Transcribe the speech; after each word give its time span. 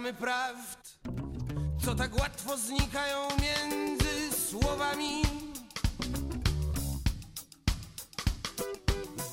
Słuchamy 0.00 0.18
prawd, 0.18 0.98
co 1.84 1.94
tak 1.94 2.20
łatwo 2.20 2.56
znikają 2.56 3.28
między 3.28 4.36
słowami. 4.50 5.22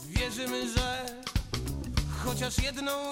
Wierzymy, 0.06 0.70
że 0.70 1.06
chociaż 2.24 2.58
jedną, 2.58 3.07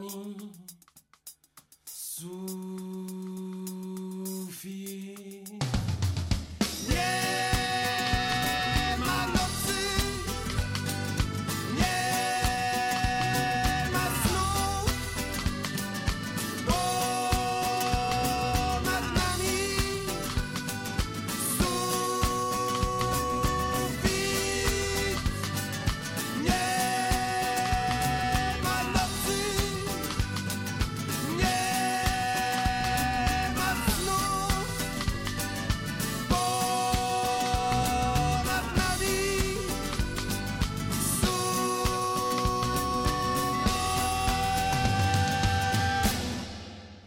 me. 0.00 0.53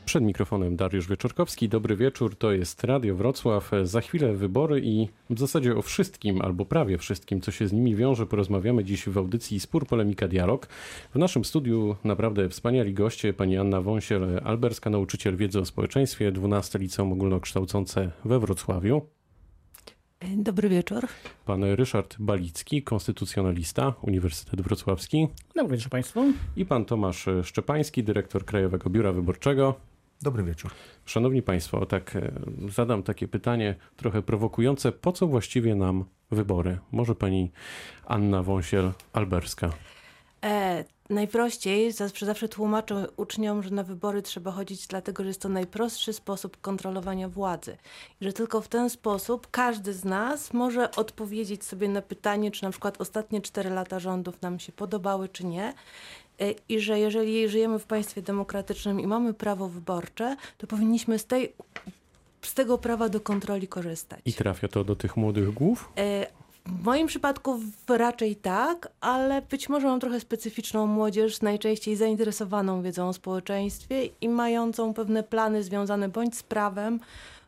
Przed 0.07 0.23
mikrofonem 0.23 0.75
Dariusz 0.75 1.07
Wieczorkowski. 1.07 1.69
Dobry 1.69 1.95
wieczór, 1.95 2.35
to 2.35 2.51
jest 2.51 2.83
Radio 2.83 3.15
Wrocław. 3.15 3.71
Za 3.83 4.01
chwilę 4.01 4.33
wybory 4.33 4.81
i 4.83 5.07
w 5.29 5.39
zasadzie 5.39 5.75
o 5.75 5.81
wszystkim, 5.81 6.41
albo 6.41 6.65
prawie 6.65 6.97
wszystkim, 6.97 7.41
co 7.41 7.51
się 7.51 7.67
z 7.67 7.73
nimi 7.73 7.95
wiąże, 7.95 8.25
porozmawiamy 8.25 8.83
dziś 8.83 9.09
w 9.09 9.17
audycji 9.17 9.59
Spór, 9.59 9.87
Polemika, 9.87 10.27
Dialog. 10.27 10.67
W 11.13 11.15
naszym 11.15 11.45
studiu 11.45 11.95
naprawdę 12.03 12.49
wspaniali 12.49 12.93
goście, 12.93 13.33
pani 13.33 13.57
Anna 13.57 13.81
Wąsiel-Alberska, 13.81 14.91
nauczyciel 14.91 15.35
wiedzy 15.35 15.59
o 15.59 15.65
społeczeństwie, 15.65 16.31
12 16.31 16.79
Liceum 16.79 17.11
Ogólnokształcące 17.11 18.11
we 18.25 18.39
Wrocławiu. 18.39 19.01
Dobry 20.37 20.69
wieczór. 20.69 21.07
Pan 21.45 21.63
Ryszard 21.63 22.15
Balicki, 22.19 22.83
konstytucjonalista, 22.83 23.93
Uniwersytet 24.01 24.61
Wrocławski. 24.61 25.27
Dobry 25.55 25.77
wieczór 25.77 25.91
Państwu. 25.91 26.33
I 26.55 26.65
pan 26.65 26.85
Tomasz 26.85 27.25
Szczepański, 27.43 28.03
dyrektor 28.03 28.45
Krajowego 28.45 28.89
Biura 28.89 29.11
Wyborczego. 29.11 29.75
Dobry 30.21 30.43
wieczór. 30.43 30.71
Szanowni 31.05 31.41
Państwo, 31.41 31.85
tak 31.85 32.15
e, 32.15 32.31
zadam 32.69 33.03
takie 33.03 33.27
pytanie 33.27 33.75
trochę 33.95 34.21
prowokujące. 34.21 34.91
Po 34.91 35.11
co 35.11 35.27
właściwie 35.27 35.75
nam 35.75 36.05
wybory? 36.31 36.77
Może 36.91 37.15
pani 37.15 37.51
Anna 38.05 38.43
Wąsiel-Alberska. 38.43 39.67
E, 39.67 39.71
E, 40.43 40.85
najprościej, 41.09 41.91
zawsze, 41.91 42.25
zawsze 42.25 42.49
tłumaczę 42.49 43.07
uczniom, 43.17 43.63
że 43.63 43.69
na 43.69 43.83
wybory 43.83 44.21
trzeba 44.21 44.51
chodzić 44.51 44.87
dlatego, 44.87 45.23
że 45.23 45.27
jest 45.27 45.41
to 45.41 45.49
najprostszy 45.49 46.13
sposób 46.13 46.61
kontrolowania 46.61 47.29
władzy. 47.29 47.77
I 48.21 48.25
że 48.25 48.33
tylko 48.33 48.61
w 48.61 48.67
ten 48.67 48.89
sposób 48.89 49.47
każdy 49.51 49.93
z 49.93 50.05
nas 50.05 50.53
może 50.53 50.91
odpowiedzieć 50.91 51.63
sobie 51.63 51.89
na 51.89 52.01
pytanie, 52.01 52.51
czy 52.51 52.63
na 52.63 52.71
przykład 52.71 53.01
ostatnie 53.01 53.41
cztery 53.41 53.69
lata 53.69 53.99
rządów 53.99 54.41
nam 54.41 54.59
się 54.59 54.71
podobały, 54.71 55.29
czy 55.29 55.45
nie. 55.45 55.73
E, 56.39 56.53
I 56.69 56.79
że 56.79 56.99
jeżeli 56.99 57.49
żyjemy 57.49 57.79
w 57.79 57.85
państwie 57.85 58.21
demokratycznym 58.21 58.99
i 58.99 59.07
mamy 59.07 59.33
prawo 59.33 59.69
wyborcze, 59.69 60.35
to 60.57 60.67
powinniśmy 60.67 61.19
z 61.19 61.25
tej 61.25 61.53
z 62.41 62.53
tego 62.53 62.77
prawa 62.77 63.09
do 63.09 63.19
kontroli 63.19 63.67
korzystać. 63.67 64.19
I 64.25 64.33
trafia 64.33 64.67
to 64.67 64.83
do 64.83 64.95
tych 64.95 65.17
młodych 65.17 65.53
głów? 65.53 65.89
E, 65.97 66.27
w 66.65 66.83
moim 66.83 67.07
przypadku 67.07 67.59
raczej 67.87 68.35
tak, 68.35 68.87
ale 69.01 69.41
być 69.41 69.69
może 69.69 69.87
mam 69.87 69.99
trochę 69.99 70.19
specyficzną 70.19 70.87
młodzież, 70.87 71.41
najczęściej 71.41 71.95
zainteresowaną 71.95 72.81
wiedzą 72.81 73.07
o 73.07 73.13
społeczeństwie 73.13 74.09
i 74.21 74.29
mającą 74.29 74.93
pewne 74.93 75.23
plany 75.23 75.63
związane 75.63 76.09
bądź 76.09 76.37
z 76.37 76.43
prawem, 76.43 76.99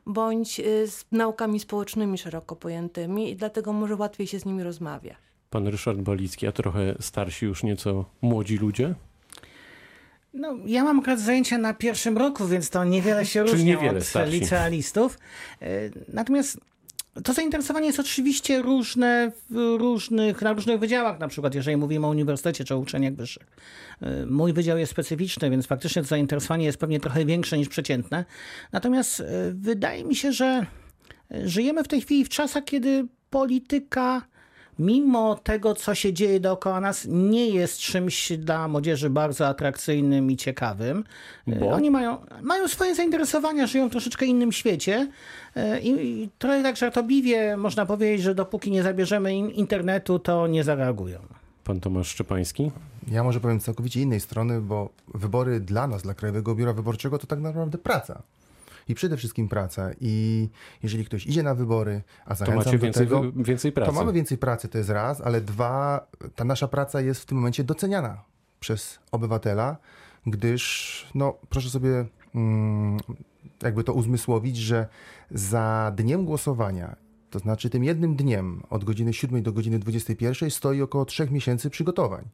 bądź 0.05 0.59
y, 0.59 0.87
z 0.87 1.05
naukami 1.11 1.59
społecznymi 1.59 2.17
szeroko 2.17 2.55
pojętymi 2.55 3.29
i 3.29 3.35
dlatego 3.35 3.73
może 3.73 3.95
łatwiej 3.95 4.27
się 4.27 4.39
z 4.39 4.45
nimi 4.45 4.63
rozmawia. 4.63 5.15
Pan 5.49 5.67
Ryszard 5.67 5.99
Balicki, 5.99 6.47
a 6.47 6.51
trochę 6.51 6.95
starsi 6.99 7.45
już 7.45 7.63
nieco 7.63 8.05
młodzi 8.21 8.57
ludzie? 8.57 8.95
No, 10.33 10.57
ja 10.65 10.83
mam 10.83 10.99
akurat 10.99 11.19
zajęcia 11.19 11.57
na 11.57 11.73
pierwszym 11.73 12.17
roku, 12.17 12.47
więc 12.47 12.69
to 12.69 12.83
niewiele 12.83 13.25
się 13.25 13.43
różni 13.43 13.63
niewiele 13.65 13.97
od 13.97 14.03
starsi. 14.05 14.39
licealistów. 14.39 15.19
E, 15.61 15.67
Natomiast 16.13 16.59
to 17.23 17.33
zainteresowanie 17.33 17.87
jest 17.87 17.99
oczywiście 17.99 18.61
różne 18.61 19.31
w 19.49 19.75
różnych, 19.79 20.41
na 20.41 20.53
różnych 20.53 20.79
wydziałach, 20.79 21.19
na 21.19 21.27
przykład 21.27 21.55
jeżeli 21.55 21.77
mówimy 21.77 22.07
o 22.07 22.09
uniwersytecie 22.09 22.63
czy 22.63 22.75
o 22.75 22.77
uczelniach 22.77 23.13
wyższych. 23.13 23.47
E, 24.01 24.25
Mój 24.25 24.53
wydział 24.53 24.77
jest 24.77 24.91
specyficzny, 24.91 25.49
więc 25.49 25.67
faktycznie 25.67 26.01
to 26.01 26.07
zainteresowanie 26.07 26.65
jest 26.65 26.77
pewnie 26.77 26.99
trochę 26.99 27.25
większe 27.25 27.57
niż 27.57 27.69
przeciętne. 27.69 28.25
Natomiast 28.71 29.19
e, 29.19 29.23
wydaje 29.53 30.05
mi 30.05 30.15
się, 30.15 30.31
że 30.31 30.65
żyjemy 31.43 31.83
w 31.83 31.87
tej 31.87 32.01
chwili 32.01 32.25
w 32.25 32.29
czasach, 32.29 32.63
kiedy 32.63 33.07
polityka 33.29 34.21
mimo 34.79 35.35
tego, 35.35 35.75
co 35.75 35.95
się 35.95 36.13
dzieje 36.13 36.39
dookoła 36.39 36.81
nas, 36.81 37.07
nie 37.09 37.49
jest 37.49 37.79
czymś 37.79 38.31
dla 38.37 38.67
młodzieży 38.67 39.09
bardzo 39.09 39.47
atrakcyjnym 39.47 40.31
i 40.31 40.37
ciekawym. 40.37 41.03
E, 41.47 41.55
Bo? 41.55 41.71
Oni 41.71 41.91
mają, 41.91 42.17
mają 42.41 42.67
swoje 42.67 42.95
zainteresowania, 42.95 43.67
żyją 43.67 43.87
w 43.87 43.91
troszeczkę 43.91 44.25
innym 44.25 44.51
świecie 44.51 45.07
e, 45.55 45.79
i, 45.79 46.21
i 46.23 46.29
trochę 46.37 46.63
tak 46.63 46.77
żartobliwie 46.77 47.57
można 47.57 47.85
powiedzieć, 47.85 48.21
że 48.21 48.35
dopóki 48.35 48.71
nie 48.71 48.83
zabierzemy 48.83 49.35
im 49.35 49.53
internetu, 49.53 50.19
to 50.19 50.47
nie 50.47 50.63
zareagują. 50.63 51.19
Pan 51.63 51.79
Tomasz 51.79 52.07
Szczepański? 52.07 52.71
Ja 53.07 53.23
może 53.23 53.39
powiem 53.39 53.61
z 53.61 53.63
całkowicie 53.63 54.01
innej 54.01 54.19
strony, 54.19 54.61
bo 54.61 54.89
wybory 55.13 55.59
dla 55.59 55.87
nas, 55.87 56.01
dla 56.01 56.13
Krajowego 56.13 56.55
Biura 56.55 56.73
Wyborczego, 56.73 57.17
to 57.17 57.27
tak 57.27 57.39
naprawdę 57.39 57.77
praca. 57.77 58.21
I 58.89 58.95
przede 58.95 59.17
wszystkim 59.17 59.47
praca. 59.49 59.91
I 60.01 60.49
jeżeli 60.83 61.05
ktoś 61.05 61.27
idzie 61.27 61.43
na 61.43 61.55
wybory, 61.55 62.01
a 62.25 62.29
To 62.29 62.35
zachęcam 62.35 62.65
macie 62.65 62.77
do 62.77 62.83
więcej, 62.83 63.07
tego, 63.07 63.31
więcej 63.35 63.71
pracy. 63.71 63.91
to 63.91 63.99
mamy 63.99 64.13
więcej 64.13 64.37
pracy, 64.37 64.67
to 64.67 64.77
jest 64.77 64.89
raz, 64.89 65.21
ale 65.21 65.41
dwa, 65.41 66.07
ta 66.35 66.43
nasza 66.43 66.67
praca 66.67 67.01
jest 67.01 67.21
w 67.21 67.25
tym 67.25 67.37
momencie 67.37 67.63
doceniana 67.63 68.23
przez 68.59 68.99
obywatela, 69.11 69.77
gdyż, 70.25 71.07
no 71.15 71.37
proszę 71.49 71.69
sobie 71.69 72.05
mm, 72.35 72.99
jakby 73.63 73.83
to 73.83 73.93
uzmysłowić, 73.93 74.57
że 74.57 74.87
za 75.31 75.91
dniem 75.95 76.25
głosowania, 76.25 76.95
to 77.29 77.39
znaczy 77.39 77.69
tym 77.69 77.83
jednym 77.83 78.15
dniem 78.15 78.63
od 78.69 78.83
godziny 78.83 79.13
7 79.13 79.43
do 79.43 79.51
godziny 79.51 79.79
21 79.79 80.51
stoi 80.51 80.81
około 80.81 81.05
3 81.05 81.27
miesięcy 81.31 81.69
przygotowań. 81.69 82.25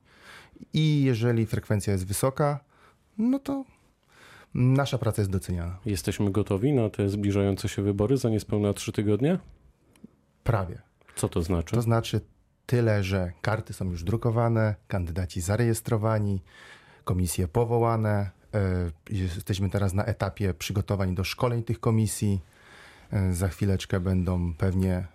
I 0.74 1.04
jeżeli 1.04 1.46
frekwencja 1.46 1.94
jest 1.94 2.08
wysoka, 2.08 2.60
no 3.18 3.40
to 3.40 3.66
nasza 4.56 4.98
praca 4.98 5.22
jest 5.22 5.32
doceniana. 5.32 5.78
Jesteśmy 5.86 6.32
gotowi 6.32 6.74
na 6.74 6.90
te 6.90 7.10
zbliżające 7.10 7.70
się 7.70 7.82
wybory 7.82 8.18
za 8.18 8.30
niespełna 8.30 8.74
trzy 8.74 8.92
tygodnie? 8.92 9.40
Prawie. 10.44 10.82
Co 11.16 11.30
to 11.30 11.42
znaczy? 11.42 11.76
To 11.76 11.82
znaczy 11.82 12.22
tyle, 12.66 13.04
że 13.04 13.32
karty 13.42 13.74
są 13.74 13.86
już 13.86 14.04
drukowane, 14.04 14.76
kandydaci 14.88 15.42
zarejestrowani, 15.42 16.42
komisje 17.04 17.48
powołane. 17.48 18.30
e, 18.54 18.92
Jesteśmy 19.10 19.70
teraz 19.70 19.94
na 19.94 20.06
etapie 20.06 20.54
przygotowań 20.54 21.16
do 21.16 21.24
szkoleń 21.24 21.64
tych 21.64 21.80
komisji. 21.80 22.42
E, 23.12 23.34
Za 23.34 23.48
chwileczkę 23.48 24.00
będą 24.00 24.54
pewnie 24.54 25.08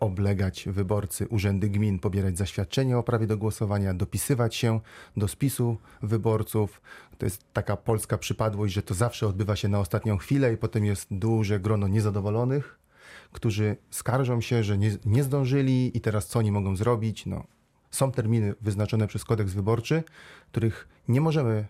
oblegać 0.00 0.64
wyborcy 0.66 1.28
urzędy 1.28 1.68
gmin, 1.68 1.98
pobierać 1.98 2.38
zaświadczenie 2.38 2.98
o 2.98 3.02
prawie 3.02 3.26
do 3.26 3.36
głosowania, 3.36 3.94
dopisywać 3.94 4.54
się 4.54 4.80
do 5.16 5.28
spisu 5.28 5.78
wyborców. 6.02 6.82
To 7.18 7.26
jest 7.26 7.52
taka 7.52 7.76
polska 7.76 8.18
przypadłość, 8.18 8.74
że 8.74 8.82
to 8.82 8.94
zawsze 8.94 9.26
odbywa 9.26 9.56
się 9.56 9.68
na 9.68 9.80
ostatnią 9.80 10.16
chwilę 10.16 10.52
i 10.52 10.56
potem 10.56 10.84
jest 10.84 11.06
duże 11.10 11.60
grono 11.60 11.88
niezadowolonych, 11.88 12.78
którzy 13.32 13.76
skarżą 13.90 14.40
się, 14.40 14.64
że 14.64 14.78
nie, 14.78 14.96
nie 15.04 15.24
zdążyli 15.24 15.96
i 15.96 16.00
teraz 16.00 16.26
co 16.26 16.38
oni 16.38 16.52
mogą 16.52 16.76
zrobić. 16.76 17.26
No, 17.26 17.46
są 17.90 18.12
terminy 18.12 18.54
wyznaczone 18.60 19.06
przez 19.06 19.24
kodeks 19.24 19.52
wyborczy, 19.52 20.02
których 20.52 20.88
nie 21.08 21.20
możemy 21.20 21.66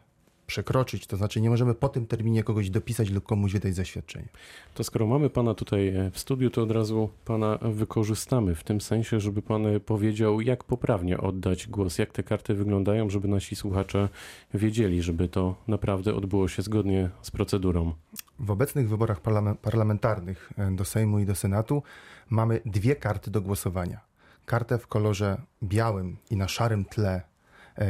przekroczyć, 0.46 1.06
to 1.06 1.16
znaczy 1.16 1.40
nie 1.40 1.50
możemy 1.50 1.75
po 1.75 1.88
tym 1.88 2.06
terminie 2.06 2.44
kogoś 2.44 2.70
dopisać 2.70 3.10
lub 3.10 3.25
komuś 3.25 3.52
wydać 3.52 3.75
zaświadczenie. 3.75 4.28
To 4.75 4.84
skoro 4.84 5.06
mamy 5.06 5.31
pana 5.31 5.54
tutaj 5.54 5.88
e, 5.88 6.10
w 6.10 6.19
studiu, 6.19 6.50
to 6.50 6.62
od 6.62 6.70
razu 6.70 7.10
pana 7.25 7.58
wykorzystamy 7.62 8.54
w 8.54 8.64
tym 8.64 8.81
sensie, 8.81 9.20
żeby 9.20 9.43
pan 9.43 9.66
e, 9.66 9.81
powiedział, 9.81 10.40
jak 10.40 10.64
poprawnie 10.64 11.19
oddać 11.19 11.66
głos, 11.66 11.98
jak 11.98 12.12
te 12.12 12.22
karty 12.22 12.54
wyglądają, 12.54 13.10
żeby 13.10 13.28
nasi 13.28 13.56
słuchacze 13.56 14.08
wiedzieli, 14.54 15.02
żeby 15.02 15.28
to 15.28 15.54
naprawdę 15.69 16.14
odbyło 16.14 16.49
się 16.49 16.62
zgodnie 16.62 17.10
z 17.22 17.31
procedurą. 17.31 17.92
W 18.38 18.50
obecnych 18.50 18.88
wyborach 18.88 19.20
parlamen- 19.22 19.56
parlamentarnych 19.56 20.52
e, 20.58 20.70
do 20.70 20.84
Sejmu 20.84 21.19
i 21.19 21.26
do 21.26 21.34
Senatu 21.34 21.82
mamy 22.31 22.60
dwie 22.66 22.96
karty 22.96 23.31
do 23.31 23.40
głosowania. 23.40 24.00
Kartę 24.46 24.78
w 24.78 24.87
kolorze 24.87 25.42
białym 25.62 26.16
i 26.31 26.37
na 26.37 26.49
szarym 26.49 26.84
tle 26.84 27.22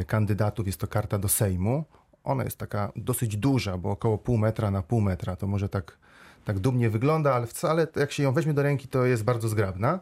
kandydatów 0.06 0.66
jest 0.66 0.80
to 0.80 0.86
karta 0.86 1.18
do 1.18 1.28
Sejmu. 1.28 1.84
Ona 2.26 2.44
jest 2.44 2.58
taka 2.58 2.92
dosyć 2.96 3.36
duża, 3.36 3.78
bo 3.78 3.90
około 3.90 4.18
pół 4.18 4.38
metra 4.38 4.70
na 4.70 4.82
pół 4.82 5.00
metra. 5.00 5.36
To 5.36 5.46
może 5.46 5.68
tak, 5.68 5.98
tak 6.44 6.58
dumnie 6.58 6.90
wygląda, 6.90 7.34
ale 7.34 7.46
wcale 7.46 7.86
jak 7.96 8.12
się 8.12 8.22
ją 8.22 8.32
weźmie 8.32 8.54
do 8.54 8.62
ręki, 8.62 8.88
to 8.88 9.04
jest 9.04 9.24
bardzo 9.24 9.48
zgrabna. 9.48 10.00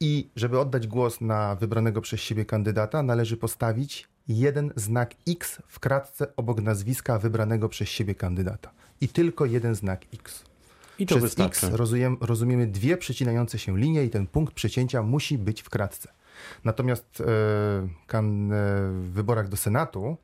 I 0.00 0.30
żeby 0.36 0.60
oddać 0.60 0.86
głos 0.86 1.20
na 1.20 1.54
wybranego 1.54 2.00
przez 2.00 2.20
siebie 2.20 2.44
kandydata, 2.44 3.02
należy 3.02 3.36
postawić 3.36 4.08
jeden 4.28 4.72
znak 4.76 5.14
X 5.28 5.62
w 5.68 5.80
kratce 5.80 6.36
obok 6.36 6.60
nazwiska 6.60 7.18
wybranego 7.18 7.68
przez 7.68 7.88
siebie 7.88 8.14
kandydata. 8.14 8.70
I 9.00 9.08
tylko 9.08 9.44
jeden 9.44 9.74
znak 9.74 10.04
X. 10.14 10.44
I 10.98 11.06
to 11.06 11.14
Przez 11.14 11.22
wystarczy. 11.22 11.66
X 11.66 11.76
rozumiem, 11.76 12.16
rozumiemy 12.20 12.66
dwie 12.66 12.96
przecinające 12.96 13.58
się 13.58 13.78
linie 13.78 14.04
i 14.04 14.10
ten 14.10 14.26
punkt 14.26 14.54
przecięcia 14.54 15.02
musi 15.02 15.38
być 15.38 15.62
w 15.62 15.70
kratce. 15.70 16.08
Natomiast 16.64 17.20
e, 17.20 17.24
kan, 18.06 18.52
e, 18.52 18.56
w 18.90 19.10
wyborach 19.12 19.48
do 19.48 19.56
Senatu 19.56 20.16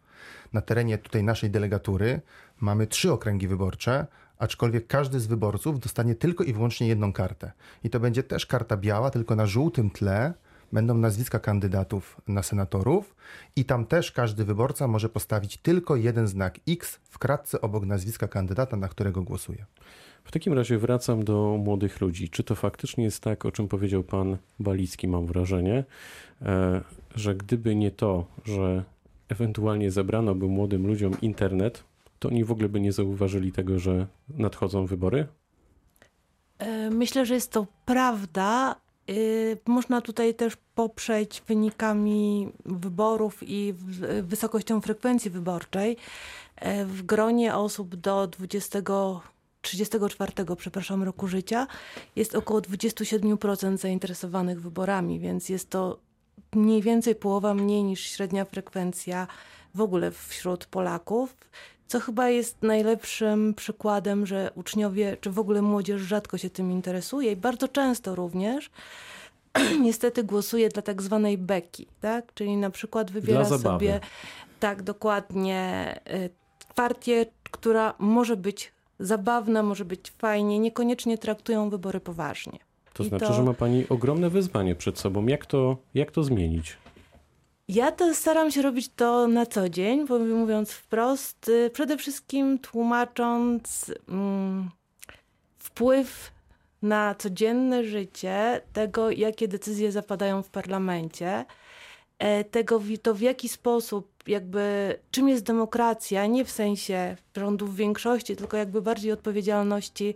na 0.53 0.61
terenie 0.61 0.99
tutaj 0.99 1.25
naszej 1.25 1.51
delegatury 1.51 2.21
mamy 2.61 2.87
trzy 2.87 3.13
okręgi 3.13 3.49
wyborcze, 3.49 4.07
aczkolwiek 4.39 4.87
każdy 4.87 5.21
z 5.21 5.27
wyborców 5.27 5.81
dostanie 5.81 6.15
tylko 6.15 6.45
i 6.45 6.53
wyłącznie 6.53 6.89
jedną 6.89 7.13
kartę. 7.13 7.53
I 7.85 7.91
to 7.91 8.01
będzie 8.01 8.23
też 8.23 8.47
karta 8.47 8.77
biała, 8.77 9.11
tylko 9.11 9.37
na 9.37 9.47
żółtym 9.47 9.91
tle 9.91 10.35
będą 10.73 10.95
nazwiska 10.95 11.39
kandydatów 11.39 12.21
na 12.29 12.43
senatorów 12.43 13.15
i 13.57 13.65
tam 13.65 13.87
też 13.87 14.13
każdy 14.13 14.45
wyborca 14.45 14.89
może 14.89 15.09
postawić 15.09 15.57
tylko 15.57 15.97
jeden 15.97 16.27
znak 16.27 16.61
X 16.69 17.01
w 17.03 17.19
kratce 17.19 17.61
obok 17.61 17.87
nazwiska 17.87 18.29
kandydata, 18.29 18.77
na 18.77 18.89
którego 18.89 19.23
głosuje. 19.23 19.67
W 20.25 20.33
takim 20.33 20.53
razie 20.53 20.79
wracam 20.79 21.25
do 21.25 21.57
młodych 21.65 22.01
ludzi. 22.01 22.29
Czy 22.29 22.45
to 22.45 22.55
faktycznie 22.55 23.05
jest 23.05 23.23
tak, 23.23 23.47
o 23.47 23.53
czym 23.53 23.69
powiedział 23.69 24.03
pan 24.03 24.37
Balicki, 24.61 25.09
mam 25.09 25.27
wrażenie, 25.27 25.85
e, 26.43 26.81
że 27.15 27.35
gdyby 27.35 27.77
nie 27.77 27.91
to, 27.91 28.25
że 28.45 28.85
ewentualnie 29.31 29.91
zabrano 29.91 30.35
by 30.35 30.47
młodym 30.47 30.87
ludziom 30.87 31.21
internet, 31.23 31.85
to 32.19 32.29
oni 32.29 32.45
w 32.45 32.53
ogóle 32.53 32.69
by 32.69 32.81
nie 32.81 32.93
zauważyli 32.93 33.53
tego, 33.53 33.79
że 33.79 34.07
nadchodzą 34.29 34.87
wybory? 34.87 35.27
E, 36.59 36.91
Myślę, 36.91 37.27
że 37.27 37.35
jest 37.35 37.53
to 37.53 37.67
prawda. 37.85 38.77
Y, 39.11 39.59
Można 39.67 40.01
tutaj 40.01 40.35
też 40.35 40.57
poprzeć 40.75 41.43
wynikami 41.49 42.49
wyborów 42.65 43.39
i 43.43 43.75
wysokością 44.23 44.81
frekwencji 44.81 45.31
wyborczej. 45.31 45.97
E, 46.57 46.85
W 46.85 47.03
gronie 47.03 47.55
osób 47.55 47.97
do 47.97 48.27
20, 48.27 48.79
34, 49.63 50.33
przepraszam, 50.57 51.03
roku 51.03 51.27
życia 51.29 51.67
jest 52.17 52.35
około 52.35 52.61
27% 52.61 53.77
zainteresowanych 53.77 54.61
wyborami, 54.63 55.21
więc 55.21 55.49
jest 55.49 55.71
to 55.71 55.99
mniej 56.55 56.83
więcej 56.83 57.15
połowa 57.15 57.55
mniej 57.55 57.83
niż 57.83 58.01
średnia 58.01 58.45
frekwencja 58.45 59.27
w 59.75 59.81
ogóle 59.81 60.11
wśród 60.11 60.67
Polaków, 60.67 61.35
co 61.87 62.01
chyba 62.01 62.29
jest 62.29 62.63
najlepszym 62.63 63.55
przykładem, 63.55 64.27
że 64.27 64.51
uczniowie 64.55 65.17
czy 65.21 65.31
w 65.31 65.39
ogóle 65.39 65.63
młodzież 65.63 66.03
rzadko 66.03 66.39
się 66.39 66.51
tym 66.51 66.73
interesuje 66.73 67.33
i 67.33 67.37
bardzo 67.37 67.69
często 67.69 68.15
również 68.15 68.71
niestety 69.87 70.25
głosuje 70.25 70.69
dla 70.69 70.83
tak 70.83 71.03
zwanej 71.03 71.39
beki, 71.39 71.87
tak? 72.01 72.35
Czyli 72.35 72.57
na 72.57 72.71
przykład 72.71 73.11
wybiera 73.11 73.45
sobie 73.45 74.01
tak 74.61 74.83
dokładnie 74.83 75.95
y, 76.11 76.31
partię, 76.75 77.27
która 77.51 77.95
może 77.99 78.37
być 78.37 78.73
zabawna, 79.01 79.63
może 79.63 79.85
być 79.85 80.13
fajnie, 80.19 80.59
niekoniecznie 80.59 81.19
traktują 81.19 81.71
wybory 81.71 82.01
poważnie. 82.01 82.59
To 82.93 83.03
I 83.03 83.09
znaczy, 83.09 83.27
to- 83.27 83.33
że 83.33 83.43
ma 83.43 83.55
pani 83.55 83.89
ogromne 83.89 84.31
wyzwanie 84.31 84.75
przed 84.75 84.99
sobą. 84.99 85.27
Jak 85.27 85.47
to, 85.47 85.77
jak 85.95 86.11
to 86.11 86.25
zmienić? 86.25 86.77
Ja 87.69 87.93
to 87.93 88.15
staram 88.15 88.51
się 88.51 88.63
robić 88.63 88.89
to 88.97 89.29
na 89.29 89.47
co 89.47 89.69
dzień, 89.69 90.07
mówiąc 90.35 90.73
wprost, 90.73 91.49
y, 91.49 91.71
przede 91.71 91.97
wszystkim 91.99 92.59
tłumacząc 92.59 93.93
mm, 94.09 94.71
wpływ 95.59 96.31
na 96.83 97.15
codzienne 97.15 97.85
życie 97.85 98.61
tego, 98.73 99.11
jakie 99.11 99.49
decyzje 99.49 99.93
zapadają 99.93 100.43
w 100.43 100.51
parlamencie, 100.51 101.45
e, 102.19 102.45
tego 102.45 102.81
to 103.03 103.15
w 103.15 103.21
jaki 103.21 103.49
sposób, 103.49 104.20
jakby 104.31 104.95
czym 105.11 105.29
jest 105.29 105.45
demokracja, 105.45 106.27
nie 106.27 106.45
w 106.45 106.51
sensie 106.51 107.17
rządów 107.37 107.77
większości, 107.77 108.37
tylko 108.37 108.57
jakby 108.57 108.83
bardziej 108.83 109.13
odpowiedzialności 109.13 110.15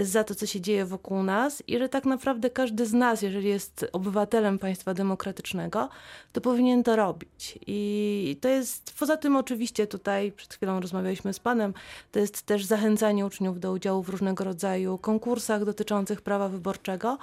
za 0.00 0.24
to, 0.24 0.34
co 0.34 0.46
się 0.46 0.60
dzieje 0.60 0.84
wokół 0.84 1.22
nas 1.22 1.62
i 1.66 1.78
że 1.78 1.88
tak 1.88 2.04
naprawdę 2.04 2.50
każdy 2.50 2.86
z 2.86 2.92
nas, 2.92 3.22
jeżeli 3.22 3.48
jest 3.48 3.86
obywatelem 3.92 4.58
państwa 4.58 4.94
demokratycznego, 4.94 5.88
to 6.32 6.40
powinien 6.40 6.82
to 6.82 6.96
robić. 6.96 7.58
I 7.66 8.38
to 8.40 8.48
jest, 8.48 8.94
poza 8.98 9.16
tym 9.16 9.36
oczywiście 9.36 9.86
tutaj, 9.86 10.32
przed 10.32 10.54
chwilą 10.54 10.80
rozmawialiśmy 10.80 11.32
z 11.32 11.38
panem, 11.38 11.74
to 12.12 12.18
jest 12.18 12.42
też 12.42 12.64
zachęcanie 12.64 13.26
uczniów 13.26 13.60
do 13.60 13.72
udziału 13.72 14.02
w 14.02 14.08
różnego 14.08 14.44
rodzaju 14.44 14.98
konkursach 14.98 15.64
dotyczących 15.64 16.20
prawa 16.20 16.48
wyborczego, 16.48 17.18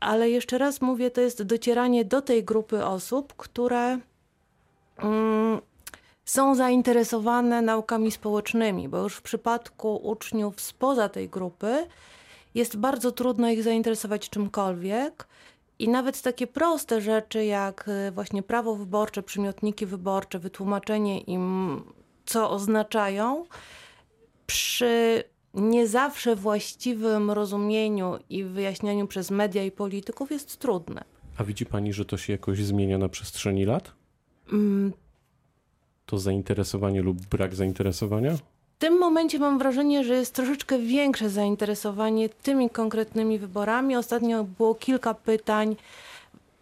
ale 0.00 0.30
jeszcze 0.30 0.58
raz 0.58 0.80
mówię, 0.80 1.10
to 1.10 1.20
jest 1.20 1.42
docieranie 1.42 2.04
do 2.04 2.22
tej 2.22 2.44
grupy 2.44 2.84
osób, 2.84 3.34
które 3.36 3.98
są 6.24 6.54
zainteresowane 6.54 7.62
naukami 7.62 8.10
społecznymi, 8.10 8.88
bo 8.88 9.02
już 9.02 9.16
w 9.16 9.22
przypadku 9.22 9.96
uczniów 9.96 10.60
spoza 10.60 11.08
tej 11.08 11.28
grupy 11.28 11.86
jest 12.54 12.76
bardzo 12.76 13.12
trudno 13.12 13.50
ich 13.50 13.62
zainteresować 13.62 14.30
czymkolwiek. 14.30 15.28
I 15.78 15.88
nawet 15.88 16.22
takie 16.22 16.46
proste 16.46 17.00
rzeczy 17.00 17.44
jak 17.44 17.88
y, 18.08 18.12
właśnie 18.12 18.42
prawo 18.42 18.76
wyborcze, 18.76 19.22
przymiotniki 19.22 19.86
wyborcze, 19.86 20.38
wytłumaczenie 20.38 21.20
im, 21.20 21.82
co 22.26 22.50
oznaczają, 22.50 23.44
przy 24.46 25.24
nie 25.54 25.88
zawsze 25.88 26.36
właściwym 26.36 27.30
rozumieniu 27.30 28.18
i 28.30 28.44
wyjaśnianiu 28.44 29.06
przez 29.06 29.30
media 29.30 29.64
i 29.64 29.70
polityków 29.70 30.30
jest 30.30 30.58
trudne. 30.58 31.04
A 31.38 31.44
widzi 31.44 31.66
pani, 31.66 31.92
że 31.92 32.04
to 32.04 32.16
się 32.16 32.32
jakoś 32.32 32.58
zmienia 32.58 32.98
na 32.98 33.08
przestrzeni 33.08 33.64
lat? 33.64 33.92
Mm, 34.52 34.92
To 36.06 36.18
zainteresowanie 36.18 37.02
lub 37.02 37.26
brak 37.26 37.54
zainteresowania? 37.54 38.36
W 38.36 38.78
tym 38.78 38.98
momencie 38.98 39.38
mam 39.38 39.58
wrażenie, 39.58 40.04
że 40.04 40.14
jest 40.14 40.34
troszeczkę 40.34 40.78
większe 40.78 41.30
zainteresowanie 41.30 42.28
tymi 42.28 42.70
konkretnymi 42.70 43.38
wyborami. 43.38 43.96
Ostatnio 43.96 44.44
było 44.44 44.74
kilka 44.74 45.14
pytań 45.14 45.76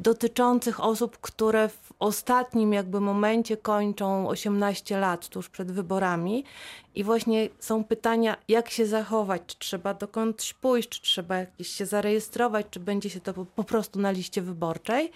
dotyczących 0.01 0.81
osób, 0.81 1.19
które 1.21 1.69
w 1.69 1.93
ostatnim 1.99 2.73
jakby 2.73 3.01
momencie 3.01 3.57
kończą 3.57 4.29
18 4.29 4.99
lat 4.99 5.29
tuż 5.29 5.49
przed 5.49 5.73
wyborami. 5.73 6.45
I 6.95 7.05
właśnie 7.05 7.49
są 7.59 7.85
pytania, 7.85 8.37
jak 8.49 8.71
się 8.71 8.87
zachować, 8.87 9.43
czy 9.47 9.59
trzeba 9.59 9.95
dokądś 9.95 10.53
pójść, 10.53 10.89
czy 10.89 11.03
trzeba 11.03 11.37
jakieś 11.37 11.69
się 11.69 11.87
zarejestrować, 11.87 12.67
czy 12.71 12.81
będzie 12.81 13.11
się 13.11 13.21
to 13.21 13.35
po, 13.35 13.65
prostu 13.65 14.01
na 14.01 14.11
liście 14.11 14.43
wyborczej. 14.43 15.13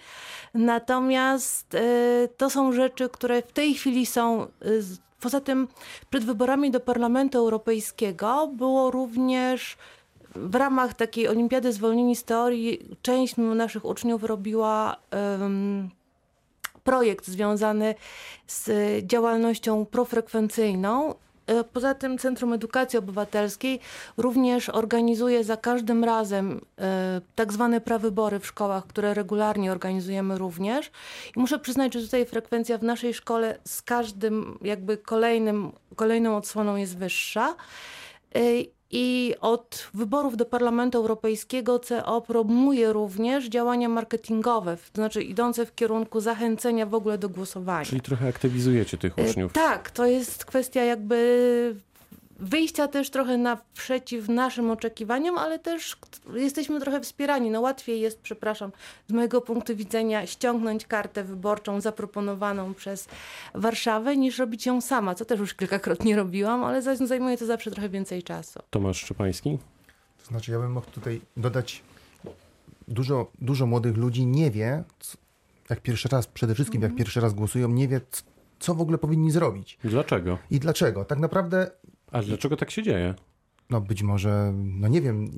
Natomiast 0.53 1.73
y, 1.73 2.29
to 2.37 2.49
są 2.49 2.71
rzeczy, 2.71 3.09
które 3.09 3.41
w 3.41 3.51
tej 3.51 3.73
chwili 3.73 4.05
są. 4.05 4.43
Y, 4.65 4.83
poza 5.19 5.41
tym, 5.41 5.67
przed 6.09 6.23
wyborami 6.23 6.71
do 6.71 6.79
Parlamentu 6.79 7.37
Europejskiego 7.37 8.49
było 8.53 8.91
również 8.91 9.77
w 10.35 10.55
ramach 10.55 10.93
takiej 10.93 11.27
olimpiady 11.27 11.73
zwolnieni 11.73 12.15
z 12.15 12.23
teorii 12.23 12.97
część 13.01 13.37
naszych 13.37 13.85
uczniów 13.85 14.23
robiła 14.23 14.95
em, 15.11 15.89
projekt 16.83 17.27
związany 17.27 17.95
z 18.47 18.69
działalnością 19.05 19.85
profrekwencyjną. 19.85 21.13
E, 21.47 21.63
Poza 21.63 21.93
tym 21.93 22.17
Centrum 22.17 22.53
Edukacji 22.53 22.99
Obywatelskiej 22.99 23.79
również 24.17 24.69
organizuje 24.69 25.43
za 25.43 25.57
każdym 25.57 26.03
razem 26.03 26.61
e, 26.77 27.21
tak 27.35 27.53
zwane 27.53 27.81
prawybory 27.81 28.39
w 28.39 28.47
szkołach, 28.47 28.87
które 28.87 29.13
regularnie 29.13 29.71
organizujemy 29.71 30.37
również. 30.37 30.91
I 31.35 31.39
muszę 31.39 31.59
przyznać, 31.59 31.93
że 31.93 32.01
tutaj 32.01 32.25
frekwencja 32.25 32.77
w 32.77 32.83
naszej 32.83 33.13
szkole 33.13 33.59
z 33.65 33.81
każdym 33.81 34.59
jakby 34.61 34.97
kolejnym, 34.97 35.71
kolejną 35.95 36.37
odsłoną 36.37 36.75
jest 36.75 36.97
wyższa. 36.97 37.55
E, 38.93 38.95
I 38.97 39.35
od 39.41 39.89
wyborów 39.93 40.37
do 40.37 40.45
Parlamentu 40.45 40.97
Europejskiego 40.97 41.79
CO 41.79 42.21
promuje 42.21 42.93
również 42.93 43.45
działania 43.45 43.89
marketingowe, 43.89 44.77
to 44.77 45.01
znaczy 45.01 45.23
idące 45.23 45.65
w 45.65 45.75
kierunku 45.75 46.21
zachęcenia 46.21 46.85
w 46.85 46.93
ogóle 46.93 47.17
do 47.17 47.29
głosowania. 47.29 47.85
Czyli 47.85 48.01
trochę 48.01 48.27
aktywizujecie 48.27 48.97
tych 48.97 49.19
E, 49.19 49.29
uczniów. 49.29 49.53
Tak, 49.53 49.91
to 49.91 50.05
jest 50.05 50.45
kwestia 50.45 50.83
jakby 50.83 51.75
wyjścia 52.39 52.87
też 52.87 53.09
trochę 53.09 53.37
naprzeciw 53.37 54.29
naszym 54.29 54.71
oczekiwaniom, 54.71 55.37
ale 55.37 55.59
też 55.59 55.97
jesteśmy 56.35 56.79
trochę 56.79 57.01
wspierani. 57.01 57.49
No 57.49 57.61
łatwiej 57.61 58.01
jest, 58.01 58.21
przepraszam, 58.21 58.71
z 59.09 59.13
mojego 59.13 59.41
punktu 59.41 59.75
widzenia 59.75 60.25
ściągnąć 60.27 60.85
kartę 60.87 61.23
wyborczą 61.23 61.81
zaproponowaną 61.81 62.73
przez 62.73 63.07
Warszawę, 63.53 64.17
niż 64.17 64.37
robić 64.37 64.65
ją 64.65 64.81
sama, 64.81 65.15
co 65.15 65.25
też 65.25 65.39
już 65.39 65.53
kilkakrotnie 65.53 66.15
robiłam, 66.15 66.63
ale 66.63 66.81
za- 66.81 66.95
zajmuje 66.95 67.37
to 67.37 67.45
zawsze 67.45 67.71
trochę 67.71 67.89
więcej 67.89 68.23
czasu. 68.23 68.59
Tomasz 68.69 68.97
Szczepański? 68.97 69.57
To 70.23 70.25
znaczy, 70.25 70.51
ja 70.51 70.59
bym 70.59 70.71
mógł 70.71 70.91
tutaj 70.91 71.21
dodać, 71.37 71.81
dużo, 72.87 73.31
dużo 73.41 73.65
młodych 73.65 73.97
ludzi 73.97 74.25
nie 74.25 74.51
wie, 74.51 74.83
co- 74.99 75.17
jak 75.69 75.79
pierwszy 75.81 76.09
raz, 76.09 76.27
przede 76.27 76.53
wszystkim 76.53 76.81
jak 76.81 76.95
pierwszy 76.95 77.21
raz 77.21 77.33
głosują, 77.33 77.67
nie 77.69 77.87
wie, 77.87 78.01
co 78.59 78.75
w 78.75 78.81
ogóle 78.81 78.97
powinni 78.97 79.31
zrobić 79.31 79.77
Dlaczego? 79.83 80.37
i 80.51 80.59
dlaczego. 80.59 81.05
Tak 81.05 81.19
naprawdę, 81.19 81.71
A 82.11 82.21
dlaczego 82.21 82.57
tak 82.57 82.71
się 82.71 82.83
dzieje? 82.83 83.15
no 83.69 83.81
być 83.81 84.03
może, 84.03 84.53
no 84.55 84.87
nie 84.87 85.01
wiem, 85.01 85.31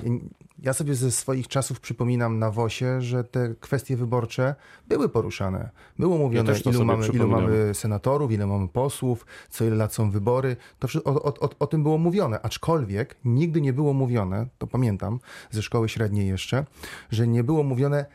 ja 0.60 0.74
sobie 0.74 0.96
ze 0.96 1.12
swoich 1.12 1.48
czasów 1.48 1.80
przypominam 1.80 2.40
na 2.40 2.51
WOSie, 2.51 3.01
że 3.01 3.24
te 3.24 3.56
kwestie 3.60 3.98
wyborcze 3.98 4.56
były 4.88 5.10
poruszane. 5.10 5.70
Było 6.00 6.18
mówione, 6.18 6.54
to 6.56 6.70
ilu, 6.70 6.86
mamy, 6.86 7.08
ilu 7.08 7.28
mamy 7.28 7.74
senatorów, 7.74 8.32
ile 8.32 8.48
mamy 8.48 8.68
posłów, 8.68 9.25
co 9.50 9.66
ile 9.66 9.75
lat 9.75 9.94
są 9.94 10.12
wybory. 10.12 10.56
To 10.80 10.88
wszy- 10.88 11.04
o, 11.04 11.24
o, 11.24 11.34
o, 11.40 11.50
o 11.60 11.68
tym 11.68 11.84
było 11.84 11.98
mówione, 11.98 12.42
aczkolwiek 12.42 13.16
nigdy 13.25 13.62
nie 13.62 13.74
było 13.74 13.94
mówione, 13.94 14.48
to 14.58 14.68
pamiętam 14.68 15.20
ze 15.51 15.62
szkoły 15.62 15.90
średniej 15.90 16.28
jeszcze, 16.28 16.66
że 17.10 17.28
nie 17.28 17.44
było 17.44 17.63
mówione, 17.63 18.06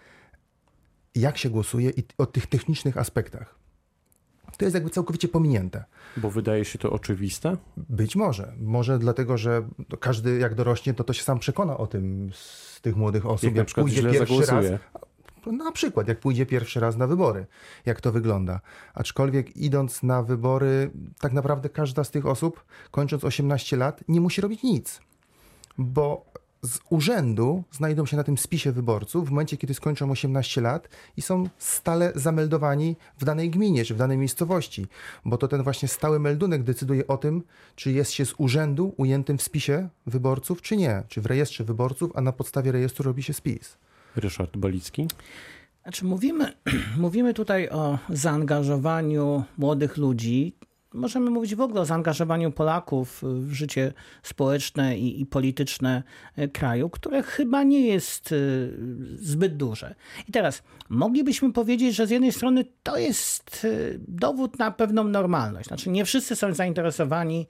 jak 1.15 1.39
się 1.39 1.51
głosuje 1.51 1.91
i 1.91 2.05
o 2.19 2.27
tych 2.27 2.47
technicznych 2.47 2.99
aspektach. 2.99 3.66
To 4.57 4.65
jest 4.65 4.75
jakby 4.75 4.91
całkowicie 4.91 5.29
pominięte. 5.29 5.85
Bo 6.17 6.31
wydaje 6.31 6.65
się 6.65 6.79
to 6.79 6.91
oczywiste? 6.91 7.57
Być 7.77 8.17
może. 8.17 8.53
Może 8.61 8.99
dlatego, 8.99 9.39
że 9.39 9.69
każdy 10.01 10.39
jak 10.39 10.55
dorośnie, 10.55 10.95
to 10.95 11.05
to 11.05 11.13
się 11.13 11.23
sam 11.23 11.39
przekona 11.39 11.77
o 11.77 11.87
tym 11.87 12.31
z 12.35 12.81
tych 12.81 12.97
młodych 12.97 13.27
osób. 13.27 13.45
Jak 13.45 13.55
na 13.55 13.65
przykład 13.65 13.89
źle 13.89 14.19
zagłosuje. 14.19 14.79
na 15.47 15.73
przykład, 15.73 16.09
jak 16.09 16.21
pójdzie 16.21 16.47
pierwszy 16.47 16.81
raz 16.81 16.97
na 16.97 17.07
wybory, 17.07 17.47
jak 17.87 18.01
to 18.01 18.13
wygląda. 18.13 18.61
Aczkolwiek 18.95 19.57
idąc 19.57 20.03
na 20.03 20.23
wybory, 20.23 20.91
tak 21.21 21.33
naprawdę 21.33 21.69
każda 21.69 22.05
z 22.05 22.11
tych 22.11 22.27
osób, 22.27 22.65
kończąc 22.91 23.25
18 23.25 23.77
lat, 23.77 24.05
nie 24.09 24.21
musi 24.21 24.41
robić 24.41 24.63
nic. 24.63 25.01
Bo 25.79 26.27
z 26.63 26.79
urzędu 26.91 27.65
znajdą 27.71 28.07
się 28.07 28.17
na 28.17 28.25
tym 28.25 28.39
spisie 28.39 28.73
wyborców 28.73 29.29
w 29.29 29.31
momencie, 29.31 29.57
kiedy 29.57 29.75
skończą 29.75 30.11
18 30.11 30.61
lat 30.61 30.89
i 31.17 31.23
są 31.23 31.49
stale 31.59 32.13
zameldowani 32.15 32.97
w 33.19 33.25
danej 33.25 33.51
gminie 33.51 33.85
czy 33.85 33.95
w 33.95 33.99
danej 33.99 34.19
miejscowości. 34.19 34.87
Bo 35.25 35.39
to 35.39 35.49
ten 35.49 35.63
właśnie 35.63 35.89
stały 35.89 36.21
meldunek 36.21 36.63
decyduje 36.63 37.07
o 37.07 37.17
tym, 37.17 37.43
czy 37.75 37.93
jest 37.93 38.13
się 38.13 38.27
z 38.27 38.35
urzędu 38.39 38.95
ujętym 38.97 39.39
w 39.39 39.43
spisie 39.43 39.89
wyborców, 40.07 40.63
czy 40.63 40.77
nie. 40.77 41.03
Czy 41.09 41.21
w 41.21 41.27
rejestrze 41.27 41.65
wyborców, 41.65 42.11
a 42.15 42.21
na 42.21 42.33
podstawie 42.33 42.73
rejestru 42.73 43.05
robi 43.05 43.23
się 43.23 43.33
spis. 43.33 43.77
Ryszard 44.17 44.57
Balicki? 44.57 45.09
Znaczy 45.83 46.05
mówimy, 46.05 46.53
mówimy 46.99 47.35
tutaj 47.35 47.69
o 47.69 47.99
zaangażowaniu 48.09 49.45
młodych 49.59 49.97
ludzi. 49.97 50.57
Możemy 50.97 51.31
mówić 51.31 51.55
w 51.55 51.61
ogóle 51.61 51.81
o 51.81 51.85
zaangażowaniu 51.85 52.53
Polaków 52.53 53.23
w 53.23 53.53
życie 53.53 53.93
społeczne 54.23 54.99
i, 54.99 55.21
i 55.21 55.27
polityczne 55.27 56.03
e, 56.37 56.49
kraju, 56.49 56.91
które 56.91 57.23
chyba 57.23 57.63
nie 57.63 57.87
jest 57.87 58.33
e, 58.33 58.37
zbyt 59.17 59.57
duże. 59.57 59.95
I 60.29 60.33
teraz 60.33 60.63
moglibyśmy 60.89 61.53
powiedzieć, 61.53 61.95
że 61.95 62.07
z 62.07 62.11
jednej 62.11 62.33
strony 62.33 62.65
to 62.83 62.99
jest 62.99 63.65
e, 63.65 63.69
dowód 64.09 64.59
na 64.59 64.71
pewną 64.71 65.05
normalność. 65.05 65.69
Znaczy 65.69 65.91
nie 65.91 66.05
wszyscy 66.05 66.37
są 66.37 66.55
zainteresowani 66.55 67.47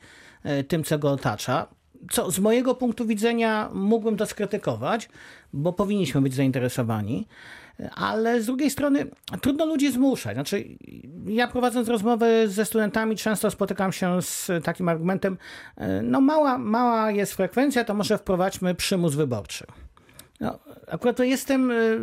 tym, 0.69 0.85
co 0.85 0.99
go 0.99 1.11
otacza. 1.11 1.67
co 2.11 2.31
z 2.31 2.39
mojego 2.39 2.75
punktu 2.75 3.07
widzenia 3.07 3.71
mógłbym 3.75 4.17
to 4.17 4.27
skrytykować, 4.27 5.09
bo 5.53 5.73
powinniśmy 5.73 6.21
być 6.21 6.35
zainteresowani. 6.35 7.27
Ale 7.95 8.43
z 8.43 8.47
drugiej 8.47 8.71
strony 8.71 9.07
trudno 9.41 9.67
ludzi 9.67 9.93
zmuszać. 9.93 10.37
Znaczy, 10.37 10.65
ja 11.27 11.49
prowadząc 11.49 11.89
rozmowy 11.89 12.49
ze 12.49 12.65
studentami 12.65 13.17
często 13.17 13.51
spotykam 13.51 13.93
się 13.93 14.23
z 14.23 14.51
takim 14.65 14.89
argumentem, 14.89 15.39
no 16.03 16.21
mała, 16.21 16.59
mała 16.59 17.11
jest 17.11 17.35
frekwencja, 17.35 17.85
to 17.85 17.95
może 17.95 18.19
wprowadźmy 18.19 18.75
przymus 18.75 19.15
wyborczy. 19.15 19.67
No, 20.41 20.59
akurat 20.89 21.17
to 21.17 21.25
jestem 21.25 21.71
y, 21.71 22.01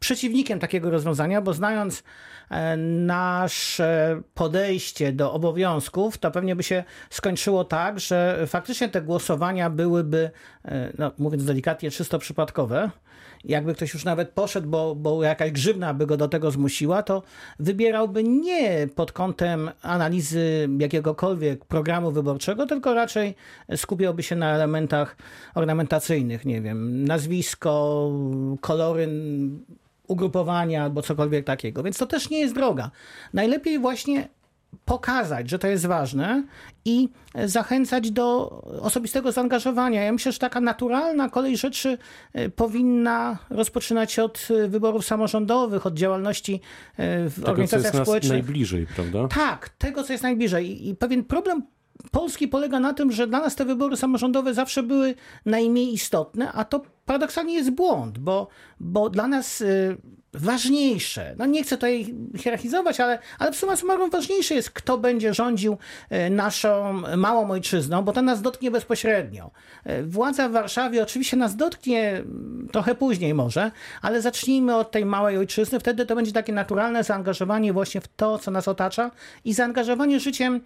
przeciwnikiem 0.00 0.58
takiego 0.58 0.90
rozwiązania, 0.90 1.42
bo 1.42 1.52
znając 1.52 2.02
e, 2.50 2.76
nasze 2.76 4.22
podejście 4.34 5.12
do 5.12 5.32
obowiązków, 5.32 6.18
to 6.18 6.30
pewnie 6.30 6.56
by 6.56 6.62
się 6.62 6.84
skończyło 7.10 7.64
tak, 7.64 8.00
że 8.00 8.44
faktycznie 8.46 8.88
te 8.88 9.02
głosowania 9.02 9.70
byłyby, 9.70 10.30
e, 10.64 10.92
no, 10.98 11.12
mówiąc 11.18 11.44
delikatnie, 11.44 11.90
czysto 11.90 12.18
przypadkowe 12.18 12.90
jakby 13.44 13.74
ktoś 13.74 13.94
już 13.94 14.04
nawet 14.04 14.30
poszedł, 14.30 14.68
bo, 14.68 14.94
bo 14.94 15.24
jakaś 15.24 15.50
grzywna 15.50 15.94
by 15.94 16.06
go 16.06 16.16
do 16.16 16.28
tego 16.28 16.50
zmusiła, 16.50 17.02
to 17.02 17.22
wybierałby 17.58 18.24
nie 18.24 18.88
pod 18.94 19.12
kątem 19.12 19.70
analizy 19.82 20.68
jakiegokolwiek 20.78 21.64
programu 21.64 22.10
wyborczego, 22.10 22.66
tylko 22.66 22.94
raczej 22.94 23.34
skupiałby 23.76 24.22
się 24.22 24.36
na 24.36 24.54
elementach 24.54 25.16
ornamentacyjnych, 25.54 26.44
nie 26.44 26.60
wiem, 26.60 27.04
nazwisko, 27.04 28.10
kolory 28.60 29.08
ugrupowania 30.08 30.82
albo 30.82 31.02
cokolwiek 31.02 31.44
takiego. 31.44 31.82
Więc 31.82 31.98
to 31.98 32.06
też 32.06 32.30
nie 32.30 32.38
jest 32.40 32.54
droga. 32.54 32.90
Najlepiej 33.32 33.78
właśnie 33.78 34.28
pokazać, 34.84 35.50
że 35.50 35.58
to 35.58 35.66
jest 35.66 35.86
ważne 35.86 36.42
i 36.84 37.08
zachęcać 37.44 38.10
do 38.10 38.50
osobistego 38.80 39.32
zaangażowania. 39.32 40.02
Ja 40.02 40.12
myślę, 40.12 40.32
że 40.32 40.38
taka 40.38 40.60
naturalna 40.60 41.28
kolej 41.28 41.56
rzeczy 41.56 41.98
e, 42.32 42.48
powinna 42.48 43.38
rozpoczynać 43.50 44.12
się 44.12 44.24
od 44.24 44.48
e, 44.50 44.68
wyborów 44.68 45.04
samorządowych, 45.04 45.86
od 45.86 45.94
działalności 45.94 46.60
e, 46.96 47.28
w 47.28 47.34
tego, 47.34 47.50
organizacjach 47.50 47.92
co 47.92 47.98
jest 47.98 48.06
społecznych. 48.06 48.32
najbliżej, 48.32 48.86
prawda? 48.94 49.28
Tak, 49.28 49.68
tego, 49.68 50.02
co 50.02 50.12
jest 50.12 50.22
najbliżej. 50.22 50.88
I 50.88 50.96
pewien 50.96 51.24
problem 51.24 51.62
Polski 52.10 52.48
polega 52.48 52.80
na 52.80 52.94
tym, 52.94 53.12
że 53.12 53.26
dla 53.26 53.40
nas 53.40 53.56
te 53.56 53.64
wybory 53.64 53.96
samorządowe 53.96 54.54
zawsze 54.54 54.82
były 54.82 55.14
najmniej 55.46 55.92
istotne, 55.92 56.52
a 56.52 56.64
to 56.64 56.82
paradoksalnie 57.10 57.54
jest 57.54 57.70
błąd, 57.70 58.18
bo, 58.18 58.48
bo 58.80 59.10
dla 59.10 59.28
nas 59.28 59.62
ważniejsze, 60.32 61.34
no 61.38 61.46
nie 61.46 61.62
chcę 61.62 61.76
tutaj 61.76 62.14
hierarchizować, 62.38 63.00
ale, 63.00 63.18
ale 63.38 63.52
w 63.52 63.56
sumie 63.56 63.76
summarum 63.76 64.10
ważniejsze 64.10 64.54
jest, 64.54 64.70
kto 64.70 64.98
będzie 64.98 65.34
rządził 65.34 65.76
e, 66.10 66.30
naszą 66.30 67.02
małą 67.16 67.50
ojczyzną, 67.50 68.02
bo 68.02 68.12
to 68.12 68.22
nas 68.22 68.42
dotknie 68.42 68.70
bezpośrednio. 68.70 69.50
E, 69.84 70.02
władza 70.02 70.48
w 70.48 70.52
Warszawie 70.52 71.02
oczywiście 71.02 71.36
nas 71.36 71.56
dotknie 71.56 72.10
mm, 72.10 72.68
trochę 72.72 72.94
później 72.94 73.34
może, 73.34 73.70
ale 74.02 74.22
zacznijmy 74.22 74.76
od 74.76 74.90
tej 74.90 75.04
małej 75.04 75.36
ojczyzny, 75.36 75.80
wtedy 75.80 76.06
to 76.06 76.14
będzie 76.14 76.32
takie 76.32 76.52
naturalne 76.52 77.04
zaangażowanie 77.04 77.72
właśnie 77.72 78.00
w 78.00 78.08
to, 78.08 78.38
co 78.38 78.50
nas 78.50 78.68
otacza 78.68 79.10
i 79.44 79.54
zaangażowanie 79.54 80.20
życiem 80.20 80.60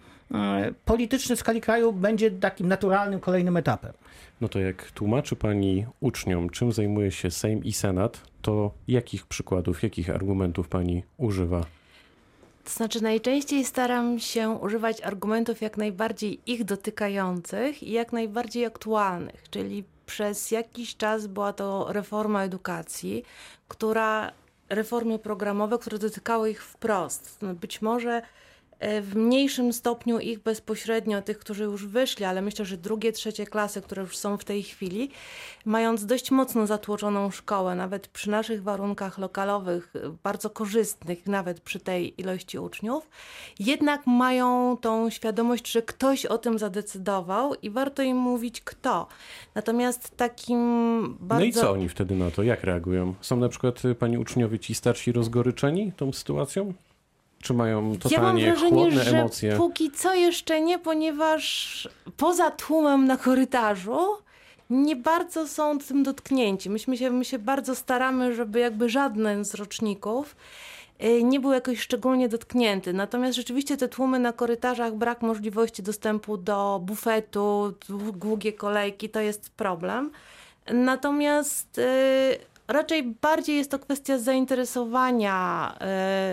politycznym 0.84 1.36
w 1.36 1.40
skali 1.40 1.60
kraju 1.60 1.92
będzie 1.92 2.30
takim 2.30 2.68
naturalnym 2.68 3.20
kolejnym 3.20 3.56
etapem. 3.56 3.92
No 4.44 4.48
to 4.48 4.58
jak 4.58 4.90
tłumaczy 4.90 5.36
pani 5.36 5.86
uczniom, 6.00 6.50
czym 6.50 6.72
zajmuje 6.72 7.10
się 7.10 7.30
Sejm 7.30 7.64
i 7.64 7.72
Senat, 7.72 8.20
to 8.42 8.70
jakich 8.88 9.26
przykładów, 9.26 9.82
jakich 9.82 10.10
argumentów 10.10 10.68
pani 10.68 11.02
używa? 11.16 11.60
To 12.64 12.70
znaczy, 12.70 13.02
najczęściej 13.02 13.64
staram 13.64 14.18
się 14.18 14.50
używać 14.50 15.02
argumentów 15.02 15.62
jak 15.62 15.76
najbardziej 15.76 16.40
ich 16.46 16.64
dotykających 16.64 17.82
i 17.82 17.92
jak 17.92 18.12
najbardziej 18.12 18.64
aktualnych, 18.64 19.44
czyli 19.50 19.84
przez 20.06 20.50
jakiś 20.50 20.96
czas 20.96 21.26
była 21.26 21.52
to 21.52 21.86
reforma 21.92 22.42
edukacji, 22.44 23.22
która 23.68 24.32
reformy 24.68 25.18
programowe, 25.18 25.78
które 25.78 25.98
dotykały 25.98 26.50
ich 26.50 26.62
wprost. 26.62 27.38
Być 27.60 27.82
może 27.82 28.22
w 28.80 29.16
mniejszym 29.16 29.72
stopniu 29.72 30.18
ich 30.18 30.42
bezpośrednio, 30.42 31.22
tych, 31.22 31.38
którzy 31.38 31.64
już 31.64 31.86
wyszli, 31.86 32.24
ale 32.24 32.42
myślę, 32.42 32.64
że 32.64 32.76
drugie, 32.76 33.12
trzecie 33.12 33.46
klasy, 33.46 33.82
które 33.82 34.02
już 34.02 34.16
są 34.16 34.36
w 34.36 34.44
tej 34.44 34.62
chwili, 34.62 35.10
mając 35.64 36.06
dość 36.06 36.30
mocno 36.30 36.66
zatłoczoną 36.66 37.30
szkołę, 37.30 37.74
nawet 37.74 38.08
przy 38.08 38.30
naszych 38.30 38.62
warunkach 38.62 39.18
lokalowych, 39.18 39.92
bardzo 40.22 40.50
korzystnych, 40.50 41.26
nawet 41.26 41.60
przy 41.60 41.80
tej 41.80 42.20
ilości 42.20 42.58
uczniów, 42.58 43.08
jednak 43.58 44.06
mają 44.06 44.76
tą 44.80 45.10
świadomość, 45.10 45.72
że 45.72 45.82
ktoś 45.82 46.26
o 46.26 46.38
tym 46.38 46.58
zadecydował 46.58 47.54
i 47.54 47.70
warto 47.70 48.02
im 48.02 48.16
mówić 48.16 48.60
kto. 48.60 49.06
Natomiast 49.54 50.16
takim 50.16 51.16
bardzo... 51.20 51.44
No 51.44 51.48
i 51.48 51.52
co 51.52 51.70
oni 51.70 51.88
wtedy 51.88 52.14
na 52.14 52.30
to? 52.30 52.42
Jak 52.42 52.64
reagują? 52.64 53.14
Są 53.20 53.36
na 53.36 53.48
przykład 53.48 53.84
y, 53.84 53.94
pani 53.94 54.18
uczniowie 54.18 54.58
ci 54.58 54.74
starsi 54.74 55.12
rozgoryczeni 55.12 55.92
tą 55.96 56.12
sytuacją? 56.12 56.74
Czy 57.44 57.54
mają 57.54 57.96
totalnie 57.96 58.16
ja 58.16 58.22
mam 58.22 58.56
wrażenie, 58.56 58.82
chłodne 58.82 59.04
że 59.04 59.18
emocje? 59.18 59.56
Póki 59.56 59.90
co 59.90 60.14
jeszcze 60.14 60.60
nie, 60.60 60.78
ponieważ 60.78 61.88
poza 62.16 62.50
tłumem 62.50 63.06
na 63.06 63.16
korytarzu 63.16 63.98
nie 64.70 64.96
bardzo 64.96 65.48
są 65.48 65.78
tym 65.78 66.02
dotknięci. 66.02 66.70
Myśmy 66.70 66.96
się, 66.96 67.10
my 67.10 67.24
się 67.24 67.38
bardzo 67.38 67.74
staramy, 67.74 68.34
żeby 68.34 68.60
jakby 68.60 68.88
żaden 68.88 69.44
z 69.44 69.54
roczników 69.54 70.36
y, 71.04 71.22
nie 71.22 71.40
był 71.40 71.52
jakoś 71.52 71.80
szczególnie 71.80 72.28
dotknięty. 72.28 72.92
Natomiast 72.92 73.36
rzeczywiście 73.36 73.76
te 73.76 73.88
tłumy 73.88 74.18
na 74.18 74.32
korytarzach, 74.32 74.94
brak 74.94 75.22
możliwości 75.22 75.82
dostępu 75.82 76.36
do 76.36 76.80
bufetu, 76.82 77.74
długie 78.14 78.52
kolejki, 78.52 79.08
to 79.08 79.20
jest 79.20 79.50
problem. 79.50 80.10
Natomiast 80.72 81.78
y, 81.78 81.82
raczej 82.68 83.02
bardziej 83.02 83.56
jest 83.56 83.70
to 83.70 83.78
kwestia 83.78 84.18
zainteresowania 84.18 85.74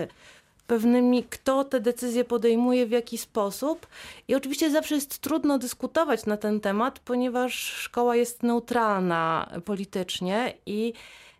y, 0.04 0.32
pewnymi, 0.66 1.24
kto 1.24 1.64
te 1.64 1.80
decyzje 1.80 2.24
podejmuje, 2.24 2.86
w 2.86 2.90
jaki 2.90 3.18
sposób. 3.18 3.86
I 4.28 4.34
oczywiście 4.34 4.70
zawsze 4.70 4.94
jest 4.94 5.18
trudno 5.18 5.58
dyskutować 5.58 6.26
na 6.26 6.36
ten 6.36 6.60
temat, 6.60 6.98
ponieważ 6.98 7.54
szkoła 7.54 8.16
jest 8.16 8.42
neutralna 8.42 9.50
politycznie 9.64 10.54
i 10.66 10.92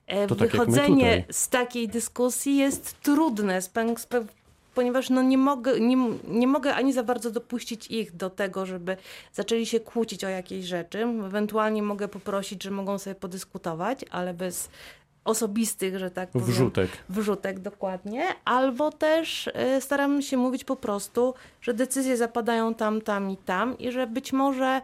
e, 0.07 0.27
to 0.27 0.35
tak 0.35 0.51
wychodzenie 0.51 1.25
tak 1.27 1.37
z 1.37 1.49
takiej 1.49 1.89
dyskusji 1.89 2.57
jest 2.57 3.01
trudne, 3.03 3.61
ponieważ 4.75 5.11
no 5.11 5.23
nie, 5.23 5.39
mogę, 5.39 5.81
nie, 5.81 5.97
nie 6.29 6.47
mogę 6.47 6.75
ani 6.75 6.93
za 6.93 7.03
bardzo 7.03 7.31
dopuścić 7.31 7.87
ich 7.87 8.17
do 8.17 8.31
tego, 8.31 8.67
żeby 8.67 8.97
zaczęli 9.33 9.67
się 9.67 9.81
kłócić 9.81 10.25
o 10.25 10.29
jakieś 10.29 10.65
rzeczy. 10.65 10.99
Ewentualnie 11.03 11.83
mogę 11.83 12.09
poprosić, 12.09 12.63
że 12.63 12.71
mogą 12.71 12.99
sobie 12.99 13.15
podyskutować, 13.15 14.01
ale 14.11 14.35
bez 14.35 14.69
osobistych, 15.25 15.99
że 15.99 16.11
tak 16.11 16.31
powiem. 16.31 16.47
Wrzutek. 16.47 16.91
Wrzutek, 17.09 17.61
dokładnie. 17.61 18.25
Albo 18.45 18.93
też 18.93 19.47
y, 19.47 19.81
staramy 19.81 20.23
się 20.23 20.37
mówić 20.37 20.65
po 20.65 20.77
prostu, 20.77 21.35
że 21.61 21.75
decyzje 21.75 22.17
zapadają 22.17 22.75
tam, 22.75 23.01
tam 23.01 23.31
i 23.31 23.37
tam 23.37 23.79
i 23.79 23.93
że 23.93 24.07
być 24.07 24.33
może 24.33 24.81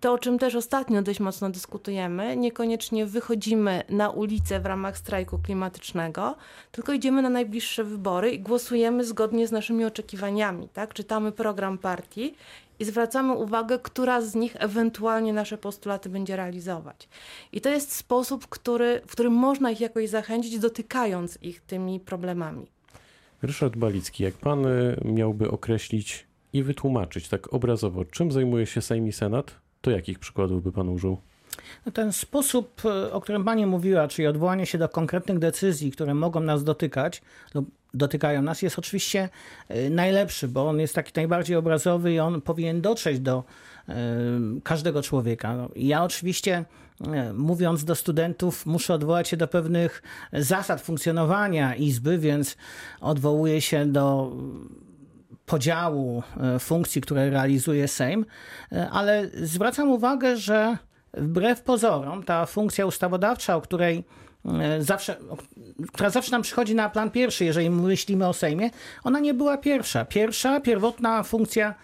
to, 0.00 0.12
o 0.12 0.18
czym 0.18 0.38
też 0.38 0.54
ostatnio 0.54 1.02
dość 1.02 1.20
mocno 1.20 1.50
dyskutujemy, 1.50 2.36
niekoniecznie 2.36 3.06
wychodzimy 3.06 3.82
na 3.88 4.10
ulicę 4.10 4.60
w 4.60 4.66
ramach 4.66 4.98
strajku 4.98 5.38
klimatycznego, 5.38 6.36
tylko 6.72 6.92
idziemy 6.92 7.22
na 7.22 7.28
najbliższe 7.28 7.84
wybory 7.84 8.30
i 8.30 8.40
głosujemy 8.40 9.04
zgodnie 9.04 9.46
z 9.46 9.52
naszymi 9.52 9.84
oczekiwaniami. 9.84 10.68
Tak? 10.68 10.94
Czytamy 10.94 11.32
program 11.32 11.78
partii 11.78 12.34
i 12.80 12.84
zwracamy 12.84 13.32
uwagę, 13.32 13.78
która 13.78 14.20
z 14.20 14.34
nich 14.34 14.56
ewentualnie 14.58 15.32
nasze 15.32 15.58
postulaty 15.58 16.08
będzie 16.08 16.36
realizować. 16.36 17.08
I 17.52 17.60
to 17.60 17.68
jest 17.68 17.92
sposób, 17.92 18.48
który, 18.48 19.00
w 19.06 19.12
którym 19.12 19.32
można 19.32 19.70
ich 19.70 19.80
jakoś 19.80 20.08
zachęcić, 20.08 20.58
dotykając 20.58 21.38
ich 21.42 21.60
tymi 21.60 22.00
problemami. 22.00 22.66
Ryszard 23.42 23.76
Balicki, 23.76 24.22
jak 24.22 24.34
pan 24.34 24.66
y, 24.66 25.00
miałby 25.04 25.50
określić 25.50 26.26
i 26.52 26.62
wytłumaczyć 26.62 27.28
tak 27.28 27.54
obrazowo, 27.54 28.04
czym 28.04 28.32
zajmuje 28.32 28.66
się 28.66 28.80
Sejm 28.80 29.06
i 29.06 29.12
Senat, 29.12 29.54
to 29.80 29.90
jakich 29.90 30.18
przykładów 30.18 30.62
by 30.62 30.72
pan 30.72 30.88
użył? 30.88 31.18
No 31.86 31.92
ten 31.92 32.12
sposób, 32.12 32.82
e, 32.84 33.12
o 33.12 33.20
którym 33.20 33.44
Pani 33.44 33.66
mówiła, 33.66 34.08
czyli 34.08 34.28
odwołanie 34.28 34.66
się 34.66 34.78
do 34.78 34.88
konkretnych 34.88 35.38
decyzji, 35.38 35.90
które 35.90 36.14
mogą 36.14 36.40
nas 36.40 36.64
dotykać 36.64 37.22
lub 37.54 37.70
dotykają 37.94 38.42
nas, 38.42 38.62
jest 38.62 38.78
oczywiście 38.78 39.28
e, 39.68 39.90
najlepszy, 39.90 40.48
bo 40.48 40.68
on 40.68 40.80
jest 40.80 40.94
taki 40.94 41.12
najbardziej 41.16 41.56
obrazowy 41.56 42.12
i 42.12 42.18
on 42.18 42.40
powinien 42.40 42.80
dotrzeć 42.80 43.20
do 43.20 43.44
e, 43.88 43.94
każdego 44.64 45.02
człowieka. 45.02 45.56
No, 45.56 45.68
ja 45.76 46.04
oczywiście 46.04 46.64
mówiąc 47.34 47.84
do 47.84 47.94
studentów, 47.94 48.66
muszę 48.66 48.94
odwołać 48.94 49.28
się 49.28 49.36
do 49.36 49.48
pewnych 49.48 50.02
zasad 50.32 50.80
funkcjonowania 50.80 51.74
Izby, 51.74 52.18
więc 52.18 52.56
odwołuję 53.00 53.60
się 53.60 53.86
do 53.86 54.36
podziału 55.46 56.22
funkcji, 56.58 57.00
które 57.00 57.30
realizuje 57.30 57.88
Sejm, 57.88 58.26
ale 58.90 59.30
zwracam 59.34 59.90
uwagę, 59.90 60.36
że 60.36 60.76
wbrew 61.12 61.62
pozorom 61.62 62.22
ta 62.22 62.46
funkcja 62.46 62.86
ustawodawcza, 62.86 63.56
o 63.56 63.60
której 63.60 64.04
e, 64.44 64.82
zawsze, 64.82 65.16
która 65.92 66.10
zawsze 66.10 66.32
nam 66.32 66.42
przychodzi 66.42 66.74
na 66.74 66.90
plan 66.90 67.10
pierwszy, 67.10 67.44
jeżeli 67.44 67.70
myślimy 67.70 68.28
o 68.28 68.32
Sejmie, 68.32 68.70
ona 69.04 69.20
nie 69.20 69.34
była 69.34 69.58
pierwsza. 69.58 70.04
Pierwsza, 70.04 70.60
pierwotna 70.60 71.22
funkcja 71.22 71.74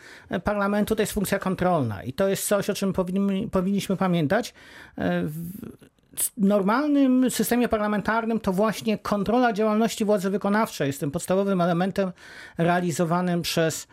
parlamentu 0.44 0.96
to 0.96 1.02
jest 1.02 1.12
funkcja 1.12 1.38
kontrolna 1.38 2.02
i 2.02 2.12
to 2.12 2.28
jest 2.28 2.48
coś, 2.48 2.70
o 2.70 2.74
czym 2.74 2.92
powinni, 2.92 3.48
powinniśmy 3.50 3.96
pamiętać. 3.96 4.54
W 6.16 6.30
normalnym 6.36 7.30
systemie 7.30 7.68
parlamentarnym 7.68 8.40
to 8.40 8.52
właśnie 8.52 8.98
kontrola 8.98 9.52
działalności 9.52 10.04
władzy 10.04 10.30
wykonawczej 10.30 10.86
jest 10.86 11.00
tym 11.00 11.10
podstawowym 11.10 11.60
elementem 11.60 12.12
realizowanym 12.58 13.42
przez, 13.42 13.88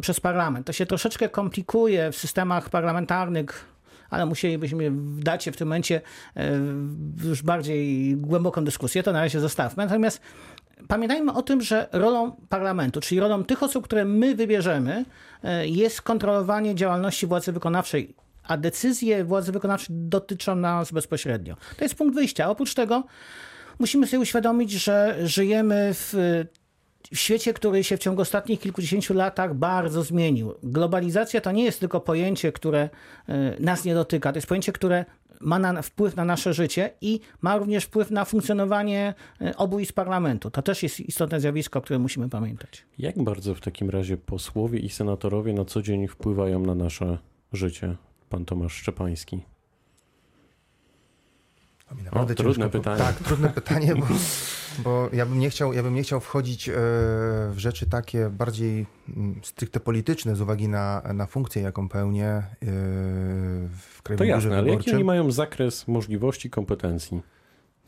przez 0.00 0.20
parlament. 0.20 0.66
To 0.66 0.72
się 0.72 0.86
troszeczkę 0.86 1.28
komplikuje 1.28 2.12
w 2.12 2.16
systemach 2.16 2.70
parlamentarnych 2.70 3.77
ale 4.10 4.26
musielibyśmy 4.26 4.90
wdać 4.90 5.44
się 5.44 5.52
w 5.52 5.56
tym 5.56 5.68
momencie 5.68 6.00
e, 6.36 6.50
już 7.24 7.42
bardziej 7.42 8.16
głęboką 8.16 8.64
dyskusję, 8.64 9.02
to 9.02 9.12
na 9.12 9.20
razie 9.20 9.40
zostawmy. 9.40 9.84
Natomiast 9.84 10.20
pamiętajmy 10.88 11.32
o 11.32 11.42
tym, 11.42 11.60
że 11.60 11.88
rolą 11.92 12.32
parlamentu, 12.48 13.00
czyli 13.00 13.20
rolą 13.20 13.44
tych 13.44 13.62
osób, 13.62 13.84
które 13.84 14.04
my 14.04 14.34
wybierzemy, 14.34 15.04
e, 15.44 15.68
jest 15.68 16.02
kontrolowanie 16.02 16.74
działalności 16.74 17.26
władzy 17.26 17.52
wykonawczej 17.52 18.14
a 18.48 18.56
decyzje 18.56 19.24
władzy 19.24 19.52
wykonawczej 19.52 19.96
dotyczą 19.98 20.56
nas 20.56 20.92
bezpośrednio. 20.92 21.56
To 21.76 21.84
jest 21.84 21.94
punkt 21.94 22.14
wyjścia. 22.14 22.50
Oprócz 22.50 22.74
tego 22.74 23.04
musimy 23.78 24.06
sobie 24.06 24.20
uświadomić, 24.20 24.70
że 24.70 25.16
żyjemy 25.24 25.90
w 25.94 26.14
w 27.12 27.18
świecie, 27.18 27.54
który 27.54 27.84
się 27.84 27.96
w 27.96 28.00
ciągu 28.00 28.22
ostatnich 28.22 28.60
kilkudziesięciu 28.60 29.14
latach 29.14 29.54
bardzo 29.54 30.02
zmienił. 30.02 30.54
Globalizacja 30.62 31.40
to 31.40 31.52
nie 31.52 31.64
jest 31.64 31.80
tylko 31.80 32.00
pojęcie, 32.00 32.52
które 32.52 32.90
e, 33.28 33.56
nas 33.60 33.84
nie 33.84 33.94
dotyka, 33.94 34.32
to 34.32 34.38
jest 34.38 34.48
pojęcie, 34.48 34.72
które 34.72 35.04
ma 35.40 35.58
na, 35.58 35.82
wpływ 35.82 36.16
na 36.16 36.24
nasze 36.24 36.54
życie 36.54 36.90
i 37.00 37.20
ma 37.42 37.56
również 37.56 37.84
wpływ 37.84 38.10
na 38.10 38.24
funkcjonowanie 38.24 39.14
e, 39.40 39.56
obu 39.56 39.78
izb 39.78 39.94
parlamentu. 39.94 40.50
To 40.50 40.62
też 40.62 40.82
jest 40.82 41.00
istotne 41.00 41.40
zjawisko, 41.40 41.78
o 41.78 41.82
którym 41.82 42.02
musimy 42.02 42.28
pamiętać. 42.28 42.84
Jak 42.98 43.22
bardzo 43.22 43.54
w 43.54 43.60
takim 43.60 43.90
razie 43.90 44.16
posłowie 44.16 44.78
i 44.78 44.88
senatorowie 44.88 45.52
na 45.52 45.64
co 45.64 45.82
dzień 45.82 46.08
wpływają 46.08 46.60
na 46.60 46.74
nasze 46.74 47.18
życie? 47.52 47.96
Pan 48.28 48.44
Tomasz 48.44 48.72
Szczepański. 48.72 49.42
O, 52.12 52.26
trudne 52.26 52.34
ciężko, 52.36 52.70
pytanie. 52.70 52.98
Tak, 52.98 53.16
trudne 53.16 53.48
pytanie, 53.48 53.94
bo, 53.94 54.06
bo 54.84 55.08
ja, 55.12 55.26
bym 55.26 55.38
nie 55.38 55.50
chciał, 55.50 55.72
ja 55.72 55.82
bym 55.82 55.94
nie 55.94 56.02
chciał 56.02 56.20
wchodzić 56.20 56.68
e, 56.68 56.72
w 57.50 57.54
rzeczy 57.56 57.86
takie 57.86 58.30
bardziej 58.30 58.86
mm, 59.16 59.40
stricte 59.42 59.80
polityczne 59.80 60.36
z 60.36 60.40
uwagi 60.40 60.68
na, 60.68 61.02
na 61.14 61.26
funkcję, 61.26 61.62
jaką 61.62 61.88
pełnię 61.88 62.26
e, 62.26 62.44
w 63.78 64.02
Krajowym 64.02 64.18
To 64.18 64.24
jasne, 64.24 64.58
ale 64.58 64.70
jaki 64.70 64.94
oni 64.94 65.04
mają 65.04 65.30
zakres 65.30 65.88
możliwości, 65.88 66.50
kompetencji? 66.50 67.22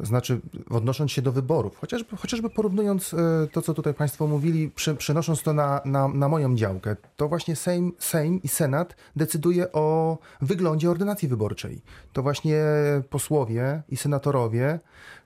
Znaczy, 0.02 0.40
odnosząc 0.70 1.12
się 1.12 1.22
do 1.22 1.32
wyborów, 1.32 1.78
chociażby, 1.78 2.16
chociażby 2.16 2.50
porównując 2.50 3.14
e, 3.14 3.16
to, 3.52 3.62
co 3.62 3.74
tutaj 3.74 3.94
Państwo 3.94 4.26
mówili, 4.26 4.70
przenosząc 4.98 5.42
to 5.42 5.52
na, 5.52 5.80
na, 5.84 6.08
na 6.08 6.28
moją 6.28 6.56
działkę, 6.56 6.96
to 7.16 7.28
właśnie 7.28 7.56
Sejm, 7.56 7.92
Sejm 7.98 8.42
i 8.42 8.48
Senat 8.48 8.96
decyduje 9.16 9.72
o 9.72 10.18
wyglądzie 10.40 10.90
ordynacji 10.90 11.28
wyborczej. 11.28 11.80
To 12.12 12.22
właśnie 12.22 12.62
posłowie 13.10 13.82
i 13.88 13.96
senatorowie 13.96 14.80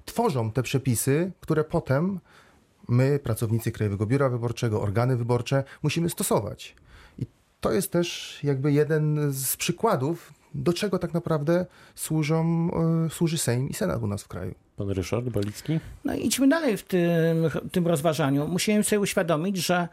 tworzą 0.04 0.50
te 0.50 0.62
przepisy, 0.62 1.32
które 1.40 1.64
potem 1.64 2.20
my, 2.88 3.18
pracownicy 3.18 3.72
Krajowego 3.72 4.06
Biura 4.06 4.28
Wyborczego, 4.28 4.82
organy 4.82 5.16
wyborcze, 5.16 5.64
musimy 5.82 6.10
stosować. 6.10 6.76
I 7.18 7.26
to 7.60 7.72
jest 7.72 7.92
też 7.92 8.38
jakby 8.42 8.72
jeden 8.72 9.32
z 9.32 9.56
przykładów, 9.56 10.32
do 10.54 10.72
czego 10.72 10.98
tak 10.98 11.14
naprawdę 11.14 11.66
służą, 11.94 12.70
e, 13.06 13.10
służy 13.10 13.38
Sejm 13.38 13.68
i 13.68 13.74
Senat 13.74 14.02
u 14.02 14.06
nas 14.06 14.22
w 14.22 14.28
kraju. 14.28 14.54
Pan 14.76 14.90
Ryszard 14.90 15.28
Balicki? 15.28 15.80
No 16.04 16.14
i 16.14 16.26
idźmy 16.26 16.48
dalej 16.48 16.76
w 16.76 16.82
tym, 16.82 17.50
tym 17.72 17.86
rozważaniu. 17.86 18.48
Musimy 18.48 18.84
sobie 18.84 19.00
uświadomić, 19.00 19.56
że 19.56 19.88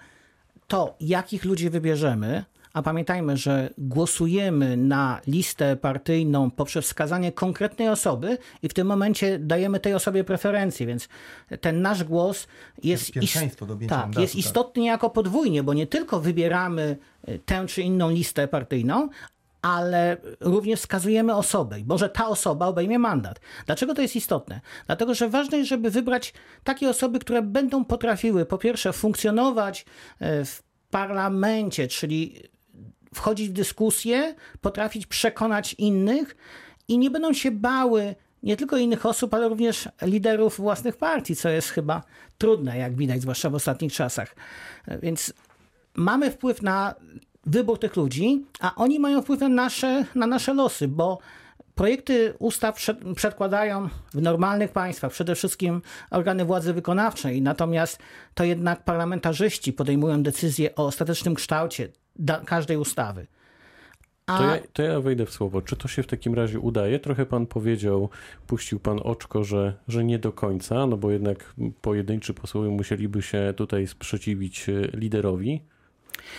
to, 0.68 0.96
jakich 1.00 1.46
ludzi 1.46 1.70
wybierzemy, 1.70 2.44
a 2.74 2.82
pamiętajmy, 2.82 3.38
że 3.38 3.70
głosujemy 3.78 4.78
na 4.78 5.22
listę 5.28 5.76
partyjną 5.76 6.52
poprzez 6.52 6.86
wskazanie 6.86 7.32
konkretnej 7.32 7.90
osoby 7.90 8.38
i 8.64 8.70
w 8.70 8.74
tym 8.74 8.88
momencie 8.88 9.40
dajemy 9.40 9.80
tej 9.80 9.94
osobie 9.94 10.24
preferencje, 10.24 10.88
więc 10.88 11.10
ten 11.62 11.82
nasz 11.82 12.04
głos 12.04 12.48
jest, 12.84 13.10
objęcia 13.10 13.50
tak, 13.90 14.00
mandatu, 14.00 14.22
jest 14.22 14.34
tak. 14.34 14.40
istotny 14.40 14.84
jako 14.84 15.10
podwójnie, 15.10 15.64
bo 15.64 15.74
nie 15.74 15.88
tylko 15.88 16.20
wybieramy 16.20 16.98
y, 17.30 17.40
tę 17.46 17.66
czy 17.68 17.82
inną 17.82 18.10
listę 18.10 18.48
partyjną, 18.48 19.10
ale 19.62 20.18
również 20.40 20.80
wskazujemy 20.80 21.36
osobę 21.36 21.80
i 21.80 21.86
może 21.86 22.10
ta 22.10 22.28
osoba 22.28 22.68
obejmie 22.68 23.00
mandat. 23.00 23.40
Dlaczego 23.66 23.94
to 23.94 24.02
jest 24.02 24.16
istotne? 24.16 24.62
Dlatego, 24.86 25.16
że 25.16 25.30
ważne 25.30 25.58
jest, 25.58 25.70
żeby 25.70 25.92
wybrać 25.92 26.34
takie 26.64 26.90
osoby, 26.90 27.20
które 27.20 27.42
będą 27.42 27.86
potrafiły 27.86 28.46
po 28.46 28.58
pierwsze 28.58 28.94
funkcjonować 28.94 29.86
e, 30.20 30.46
w 30.46 30.64
parlamencie, 30.90 31.88
czyli 31.88 32.36
wchodzić 33.14 33.50
w 33.50 33.54
dyskusję, 33.54 34.36
potrafić 34.62 35.06
przekonać 35.06 35.74
innych 35.74 36.36
i 36.88 36.98
nie 36.98 37.12
będą 37.12 37.34
się 37.34 37.52
bały 37.52 38.16
nie 38.44 38.58
tylko 38.58 38.78
innych 38.78 39.06
osób, 39.06 39.34
ale 39.34 39.50
również 39.50 39.90
liderów 40.02 40.58
własnych 40.58 40.98
partii, 40.98 41.36
co 41.36 41.50
jest 41.50 41.70
chyba 41.70 42.04
trudne, 42.38 42.78
jak 42.78 42.96
widać, 42.96 43.22
zwłaszcza 43.22 43.50
w 43.50 43.56
ostatnich 43.56 43.94
czasach. 43.94 44.36
E, 44.88 45.00
Więc 45.00 45.34
mamy 45.96 46.32
wpływ 46.32 46.62
na 46.62 46.96
wybór 47.46 47.80
tych 47.80 47.96
ludzi, 47.96 48.46
a 48.60 48.76
oni 48.76 49.00
mają 49.00 49.22
wpływ 49.22 49.40
na 49.40 49.50
nasze, 49.50 50.06
na 50.16 50.28
nasze 50.28 50.54
losy, 50.54 50.88
bo 50.88 51.20
projekty 51.76 52.34
ustaw 52.40 52.76
przed, 52.76 52.98
przedkładają 53.16 53.90
w 54.14 54.22
normalnych 54.22 54.72
państwach 54.72 55.12
przede 55.12 55.36
wszystkim 55.36 55.82
organy 56.12 56.46
władzy 56.46 56.74
wykonawczej, 56.74 57.42
natomiast 57.42 58.00
to 58.34 58.44
jednak 58.44 58.84
parlamentarzyści 58.84 59.74
podejmują 59.74 60.24
decyzje 60.24 60.76
o 60.76 60.86
ostatecznym 60.86 61.36
kształcie 61.36 61.90
każdej 62.46 62.78
ustawy. 62.78 63.28
A 64.28 64.38
To 64.38 64.44
ja, 64.44 64.62
to 64.74 64.84
ja 64.84 65.02
wejdę 65.02 65.26
w 65.26 65.32
słowo. 65.32 65.62
Czy 65.62 65.76
to 65.76 65.88
się 65.88 66.04
w 66.04 66.08
takim 66.08 66.34
razie 66.34 66.60
udaje? 66.60 67.00
Trochę 67.00 67.26
pan 67.26 67.48
powiedział, 67.48 68.10
puścił 68.48 68.80
pan 68.80 69.00
oczko, 69.04 69.44
że, 69.44 69.74
że 69.88 70.04
nie 70.04 70.20
do 70.20 70.32
końca, 70.32 70.88
no 70.88 70.98
bo 70.98 71.12
jednak 71.12 71.54
pojedynczy 71.82 72.34
posłowie 72.34 72.70
musieliby 72.70 73.22
się 73.22 73.54
tutaj 73.58 73.88
sprzeciwić 73.88 74.70
e, 74.70 74.74
liderowi. 74.94 75.62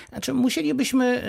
Znaczy, 0.09 0.33
musielibyśmy 0.33 1.23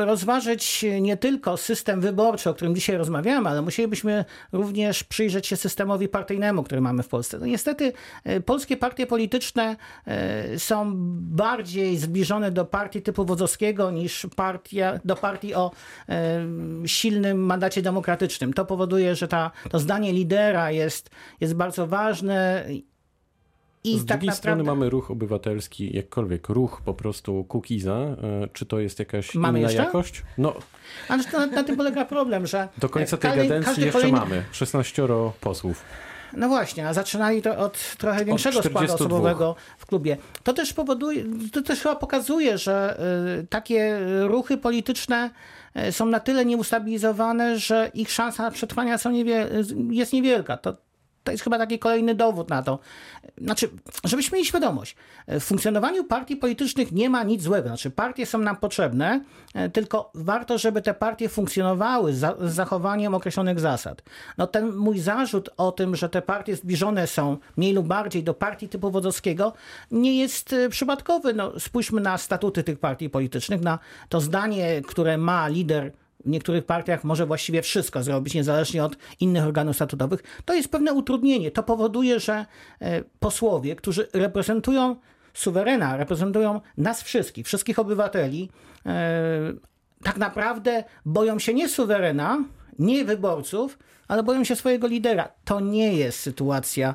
y, 0.00 0.04
rozważyć 0.04 0.84
nie 1.00 1.16
tylko 1.16 1.56
system 1.56 2.00
wyborczy, 2.00 2.50
o 2.50 2.54
którym 2.54 2.74
dzisiaj 2.74 2.96
rozmawiamy, 2.96 3.48
ale 3.48 3.62
musielibyśmy 3.62 4.24
również 4.52 5.04
przyjrzeć 5.04 5.46
się 5.46 5.56
systemowi 5.56 6.08
partyjnemu, 6.08 6.62
który 6.62 6.80
mamy 6.80 7.02
w 7.02 7.08
Polsce. 7.08 7.38
No 7.38 7.46
niestety 7.46 7.92
y, 8.28 8.40
polskie 8.40 8.76
partie 8.76 9.06
polityczne 9.06 9.76
y, 10.54 10.58
są 10.58 10.92
bardziej 11.20 11.96
zbliżone 11.96 12.50
do 12.50 12.64
partii 12.64 13.02
typu 13.02 13.24
Wodzowskiego 13.24 13.90
niż 13.90 14.26
partia, 14.36 15.00
do 15.04 15.16
partii 15.16 15.54
o 15.54 15.70
silnym 16.86 17.38
mandacie 17.38 17.82
demokratycznym. 17.82 18.52
To 18.52 18.64
powoduje, 18.64 19.14
że 19.14 19.28
ta, 19.28 19.50
to 19.70 19.78
zdanie 19.78 20.12
lidera 20.12 20.70
jest, 20.70 21.10
jest 21.40 21.54
bardzo 21.54 21.86
ważne 21.86 22.64
i 23.84 23.98
Z 23.98 24.06
tak 24.06 24.18
drugiej 24.18 24.36
strony 24.36 24.56
naprawdę... 24.56 24.80
mamy 24.80 24.90
ruch 24.90 25.10
obywatelski, 25.10 25.96
jakkolwiek 25.96 26.48
ruch 26.48 26.82
po 26.84 26.94
prostu 26.94 27.44
Kukiza. 27.44 27.92
E, 27.94 28.16
Czy 28.52 28.66
to 28.66 28.80
jest 28.80 28.98
jakaś 28.98 29.34
Mamy 29.34 29.58
inna 29.58 29.68
jeszcze? 29.68 29.84
jakość? 29.84 30.22
No, 30.38 30.54
Ale 31.08 31.22
na, 31.32 31.46
na 31.46 31.64
tym 31.64 31.76
polega 31.76 32.04
problem, 32.04 32.46
że 32.46 32.68
do 32.78 32.88
końca 32.88 33.16
tej 33.16 33.30
kadencji 33.30 33.64
każdy 33.64 33.86
jeszcze 33.86 33.98
kolejny- 34.00 34.18
mamy 34.20 34.44
16 34.52 35.08
posłów. 35.40 35.82
No 36.36 36.48
właśnie, 36.48 36.88
a 36.88 36.92
zaczynali 36.94 37.42
to 37.42 37.56
od 37.58 37.96
trochę 37.98 38.24
większego 38.24 38.58
składu 38.58 38.86
42. 38.86 38.94
osobowego 39.06 39.56
w 39.78 39.86
klubie. 39.86 40.16
To 40.42 40.52
też 40.52 40.72
powoduje, 40.72 41.24
to 41.52 41.62
też 41.62 41.80
chyba 41.80 41.96
pokazuje, 41.96 42.58
że 42.58 43.00
y, 43.42 43.46
takie 43.46 43.98
ruchy 44.26 44.56
polityczne 44.58 45.30
y, 45.88 45.92
są 45.92 46.06
na 46.06 46.20
tyle 46.20 46.44
nieustabilizowane, 46.44 47.58
że 47.58 47.90
ich 47.94 48.10
szansa 48.12 48.50
przetrwania 48.50 48.98
są 48.98 49.10
niewie, 49.10 49.48
jest 49.90 50.12
niewielka. 50.12 50.56
To, 50.56 50.76
to 51.24 51.32
jest 51.32 51.44
chyba 51.44 51.58
taki 51.58 51.78
kolejny 51.78 52.14
dowód 52.14 52.50
na 52.50 52.62
to. 52.62 52.78
Znaczy, 53.38 53.68
żebyśmy 54.04 54.36
mieli 54.36 54.48
świadomość, 54.48 54.96
w 55.28 55.40
funkcjonowaniu 55.40 56.04
partii 56.04 56.36
politycznych 56.36 56.92
nie 56.92 57.10
ma 57.10 57.22
nic 57.22 57.42
złego. 57.42 57.68
Znaczy, 57.68 57.90
partie 57.90 58.26
są 58.26 58.38
nam 58.38 58.56
potrzebne, 58.56 59.20
e, 59.54 59.70
tylko 59.70 60.10
warto, 60.14 60.58
żeby 60.58 60.82
te 60.82 60.94
partie 60.94 61.28
funkcjonowały 61.28 62.14
z 62.14 62.36
zachowaniem 62.40 63.14
określonych 63.14 63.60
zasad. 63.60 64.02
No 64.38 64.46
ten 64.46 64.76
mój 64.76 64.98
zarzut 64.98 65.50
o 65.56 65.72
tym, 65.72 65.96
że 65.96 66.08
te 66.08 66.22
partie 66.22 66.56
zbliżone 66.56 67.06
są 67.06 67.36
mniej 67.56 67.72
lub 67.72 67.86
bardziej 67.86 68.24
do 68.24 68.34
partii 68.34 68.68
typu 68.68 68.90
Wodzowskiego, 68.90 69.52
nie 69.90 70.18
jest 70.18 70.52
e, 70.52 70.68
przypadkowy. 70.68 71.34
No, 71.34 71.60
spójrzmy 71.60 72.00
na 72.00 72.18
statuty 72.18 72.62
tych 72.62 72.78
partii 72.78 73.10
politycznych, 73.10 73.60
na 73.60 73.78
to 74.08 74.20
zdanie, 74.20 74.82
które 74.86 75.18
ma 75.18 75.48
lider 75.48 75.92
w 76.24 76.28
niektórych 76.28 76.66
partiach 76.66 77.04
może 77.04 77.26
właściwie 77.26 77.62
wszystko 77.62 78.02
zrobić, 78.02 78.34
niezależnie 78.34 78.84
od 78.84 78.96
innych 79.20 79.44
organów 79.44 79.76
statutowych, 79.76 80.22
to 80.44 80.54
jest 80.54 80.68
pewne 80.68 80.92
utrudnienie. 80.92 81.50
To 81.50 81.62
powoduje, 81.62 82.20
że 82.20 82.46
e, 82.80 83.02
posłowie, 83.20 83.76
którzy 83.76 84.08
reprezentują 84.12 84.96
suwerena, 85.34 85.96
reprezentują 85.96 86.60
nas 86.76 87.02
wszystkich, 87.02 87.46
wszystkich 87.46 87.78
obywateli, 87.78 88.50
e, 88.86 89.52
tak 90.02 90.16
naprawdę 90.16 90.84
boją 91.04 91.38
się 91.38 91.54
nie 91.54 91.68
suwerena, 91.68 92.44
nie 92.78 93.04
wyborców, 93.04 93.78
ale 94.08 94.22
boją 94.22 94.44
się 94.44 94.56
swojego 94.56 94.86
lidera. 94.86 95.28
To 95.44 95.60
nie 95.60 95.94
jest 95.94 96.20
sytuacja 96.20 96.94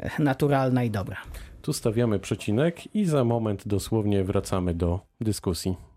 e, 0.00 0.22
naturalna 0.22 0.84
i 0.84 0.90
dobra. 0.90 1.16
Tu 1.62 1.72
stawiamy 1.72 2.18
przecinek 2.18 2.94
i 2.94 3.04
za 3.04 3.24
moment 3.24 3.68
dosłownie 3.68 4.24
wracamy 4.24 4.74
do 4.74 5.00
dyskusji. 5.20 5.89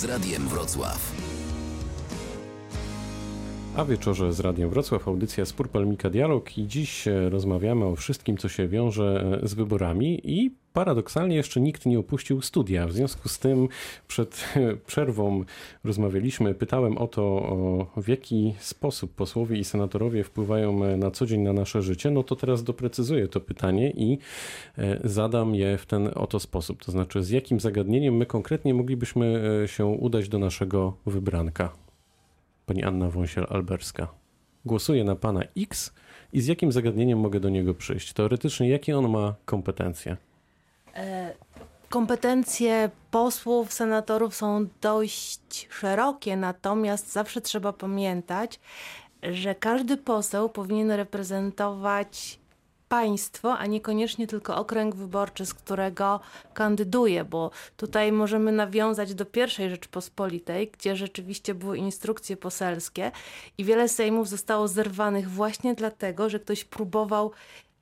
z 0.00 0.04
Radiem 0.04 0.48
Wrocław. 0.48 1.12
A 3.76 3.84
wieczorze 3.84 4.32
z 4.32 4.40
Radiem 4.40 4.70
Wrocław, 4.70 5.08
audycja 5.08 5.44
z 5.44 5.52
Purpelmika 5.52 6.10
Dialog 6.10 6.58
i 6.58 6.66
dziś 6.66 7.08
e, 7.08 7.30
rozmawiamy 7.30 7.84
o 7.84 7.96
wszystkim, 7.96 8.36
co 8.36 8.48
się 8.48 8.68
wiąże 8.68 9.38
e, 9.42 9.48
z 9.48 9.54
wyborami 9.54 10.20
i 10.24 10.49
paradoksalnie 10.72 11.36
jeszcze 11.36 11.60
nikt 11.60 11.86
nie 11.86 11.98
opuścił 11.98 12.42
studia. 12.42 12.86
W 12.86 12.92
związku 12.92 13.28
z 13.28 13.38
tym 13.38 13.68
przed 14.08 14.44
przerwą 14.86 15.44
rozmawialiśmy, 15.84 16.54
pytałem 16.54 16.98
o 16.98 17.06
to, 17.06 17.22
o 17.22 17.86
w 17.96 18.08
jaki 18.08 18.54
sposób 18.58 19.14
posłowie 19.14 19.58
i 19.58 19.64
senatorowie 19.64 20.24
wpływają 20.24 20.84
e, 20.84 20.96
na 20.96 21.10
co 21.10 21.26
dzień 21.26 21.40
na 21.40 21.52
nasze 21.52 21.82
życie. 21.82 22.10
No 22.10 22.22
to 22.22 22.36
teraz 22.36 22.64
doprecyzuję 22.64 23.28
to 23.28 23.40
pytanie 23.40 23.90
i 23.90 24.18
e, 24.78 25.08
zadam 25.08 25.54
je 25.54 25.78
w 25.78 25.86
ten 25.86 26.10
oto 26.14 26.40
sposób. 26.40 26.84
To 26.84 26.92
znaczy, 26.92 27.22
z 27.22 27.30
jakim 27.30 27.60
zagadnieniem 27.60 28.16
my 28.16 28.26
konkretnie 28.26 28.74
moglibyśmy 28.74 29.42
e, 29.64 29.68
się 29.68 29.86
udać 29.86 30.28
do 30.28 30.38
naszego 30.38 30.96
wybranka? 31.06 31.72
Pani 32.66 32.84
Anna 32.84 33.08
Wąsiel-Alberska. 33.08 34.06
Głosuję 34.64 35.04
na 35.04 35.16
pana 35.16 35.42
X 35.56 35.94
i 36.32 36.40
z 36.40 36.46
jakim 36.46 36.72
zagadnieniem 36.72 37.18
mogę 37.18 37.40
do 37.40 37.48
niego 37.48 37.74
przyjść? 37.74 38.12
Teoretycznie, 38.12 38.68
jakie 38.68 38.98
on 38.98 39.10
ma 39.10 39.34
kompetencje? 39.44 40.29
E, 40.94 41.34
kompetencje 41.88 42.90
posłów, 43.10 43.72
senatorów 43.72 44.34
są 44.34 44.66
dość 44.80 45.68
szerokie, 45.70 46.36
natomiast 46.36 47.12
zawsze 47.12 47.40
trzeba 47.40 47.72
pamiętać, 47.72 48.60
że 49.22 49.54
każdy 49.54 49.96
poseł 49.96 50.48
powinien 50.48 50.90
reprezentować 50.90 52.40
państwo, 52.90 53.58
a 53.58 53.66
niekoniecznie 53.66 54.26
tylko 54.26 54.56
okręg 54.56 54.94
wyborczy, 54.94 55.46
z 55.46 55.54
którego 55.54 56.20
kandyduje, 56.54 57.24
bo 57.24 57.50
tutaj 57.76 58.12
możemy 58.12 58.52
nawiązać 58.52 59.14
do 59.14 59.24
pierwszej 59.24 59.70
Rzeczpospolitej, 59.70 60.70
gdzie 60.78 60.96
rzeczywiście 60.96 61.54
były 61.54 61.78
instrukcje 61.78 62.36
poselskie 62.36 63.12
i 63.58 63.64
wiele 63.64 63.88
sejmów 63.88 64.28
zostało 64.28 64.68
zerwanych 64.68 65.30
właśnie 65.30 65.74
dlatego, 65.74 66.30
że 66.30 66.40
ktoś 66.40 66.64
próbował. 66.64 67.32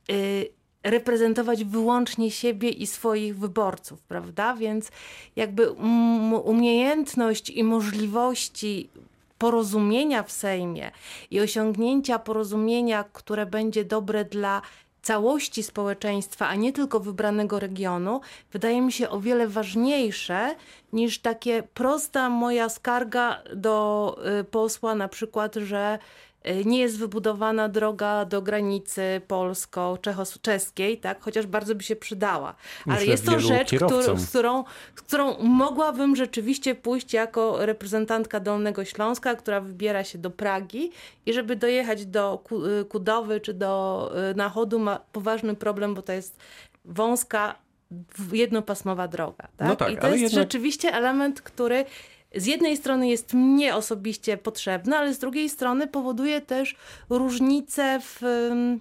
Yy, 0.09 0.58
reprezentować 0.91 1.65
wyłącznie 1.65 2.31
siebie 2.31 2.69
i 2.69 2.87
swoich 2.87 3.39
wyborców, 3.39 4.01
prawda? 4.03 4.55
Więc 4.55 4.91
jakby 5.37 5.71
um, 5.71 6.35
umiejętność 6.35 7.51
i 7.51 7.65
możliwości 7.65 8.91
porozumienia 9.39 10.23
w 10.23 10.33
Sejmie 10.33 10.91
i 11.31 11.41
osiągnięcia 11.41 12.19
porozumienia, 12.19 13.05
które 13.13 13.47
będzie 13.47 13.85
dobre 13.85 14.25
dla 14.25 14.63
całości 15.03 15.63
społeczeństwa, 15.63 16.49
a 16.49 16.55
nie 16.55 16.73
tylko 16.73 17.01
wybranego 17.01 17.59
regionu, 17.59 18.21
wydaje 18.53 18.83
mi 18.83 18.93
się 18.93 19.11
o 19.11 19.21
wiele 19.21 19.49
ważniejsze 19.49 20.55
niż 20.93 21.19
takie 21.19 21.63
prosta 21.63 22.29
moja 22.29 22.69
skarga 22.69 23.43
do 23.55 24.17
y, 24.41 24.45
posła, 24.45 24.95
na 24.95 25.09
przykład, 25.09 25.55
że 25.55 25.99
nie 26.65 26.81
jest 26.81 26.99
wybudowana 26.99 27.69
droga 27.69 28.25
do 28.25 28.43
granicy 28.43 29.21
polsko-czeskiej, 29.29 30.99
tak? 30.99 31.21
chociaż 31.21 31.47
bardzo 31.47 31.75
by 31.75 31.83
się 31.83 31.97
przydała. 31.97 32.55
Ale 32.87 32.95
Myślę 32.95 33.11
jest 33.11 33.27
to 33.27 33.41
rzecz, 33.41 33.71
z, 34.17 34.29
którą, 34.29 34.65
z 34.97 35.01
którą 35.03 35.39
mogłabym 35.39 36.17
rzeczywiście 36.17 36.75
pójść 36.75 37.13
jako 37.13 37.67
reprezentantka 37.67 38.41
Dolnego 38.41 38.85
Śląska, 38.85 39.35
która 39.35 39.61
wybiera 39.61 40.05
się 40.05 40.19
do 40.19 40.31
Pragi 40.31 40.91
i 41.27 41.33
żeby 41.33 41.57
dojechać 41.57 42.07
do 42.07 42.45
y, 42.81 42.85
Kudowy 42.85 43.41
czy 43.41 43.55
do 43.55 44.13
y, 44.31 44.35
Nachodu 44.35 44.79
ma 44.79 45.01
poważny 45.13 45.55
problem, 45.55 45.95
bo 45.95 46.03
to 46.03 46.13
jest 46.13 46.37
wąska, 46.85 47.55
jednopasmowa 48.33 49.09
droga. 49.09 49.49
Tak? 49.57 49.69
No 49.69 49.77
tak, 49.77 49.93
I 49.93 49.97
to 49.97 50.09
jest 50.09 50.23
jednak- 50.23 50.43
rzeczywiście 50.43 50.93
element, 50.95 51.41
który 51.41 51.85
z 52.35 52.47
jednej 52.47 52.77
strony 52.77 53.09
jest 53.09 53.35
mnie 53.35 53.75
osobiście 53.75 54.37
potrzebny, 54.37 54.97
ale 54.97 55.15
z 55.15 55.19
drugiej 55.19 55.49
strony 55.49 55.87
powoduje 55.87 56.41
też 56.41 56.77
różnice 57.11 58.01
w 58.01 58.23
ym, 58.23 58.81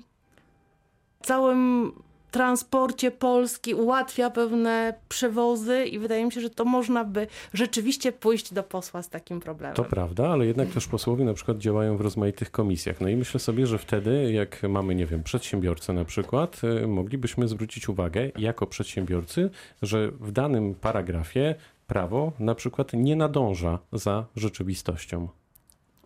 całym 1.22 1.92
transporcie 2.32 3.12
Polski, 3.12 3.74
ułatwia 3.74 4.30
pewne 4.30 4.94
przewozy 5.10 5.86
i 5.86 6.00
wydaje 6.00 6.26
mi 6.26 6.32
się, 6.32 6.42
że 6.42 6.50
to 6.50 6.66
można 6.66 7.04
by 7.04 7.28
rzeczywiście 7.54 8.12
pójść 8.12 8.54
do 8.54 8.64
posła 8.64 9.04
z 9.04 9.10
takim 9.10 9.40
problemem. 9.40 9.76
To 9.76 9.84
prawda, 9.84 10.30
ale 10.30 10.46
jednak 10.46 10.70
też 10.70 10.88
posłowie 10.88 11.26
na 11.26 11.34
przykład 11.34 11.58
działają 11.58 11.98
w 11.98 12.02
rozmaitych 12.02 12.52
komisjach. 12.52 13.02
No 13.02 13.10
i 13.10 13.16
myślę 13.16 13.40
sobie, 13.40 13.68
że 13.68 13.78
wtedy, 13.78 14.32
jak 14.32 14.64
mamy, 14.64 14.96
nie 14.96 15.06
wiem, 15.06 15.24
przedsiębiorcę 15.24 15.94
na 15.94 16.06
przykład, 16.06 16.62
y, 16.84 16.88
moglibyśmy 16.88 17.48
zwrócić 17.48 17.90
uwagę 17.90 18.32
jako 18.38 18.68
przedsiębiorcy, 18.68 19.50
że 19.82 20.12
w 20.12 20.32
danym 20.32 20.76
paragrafie 20.76 21.56
prawo 21.88 22.32
na 22.40 22.56
przykład 22.56 22.94
nie 22.94 23.16
nadąża 23.16 23.80
za 23.94 24.26
rzeczywistością. 24.36 25.28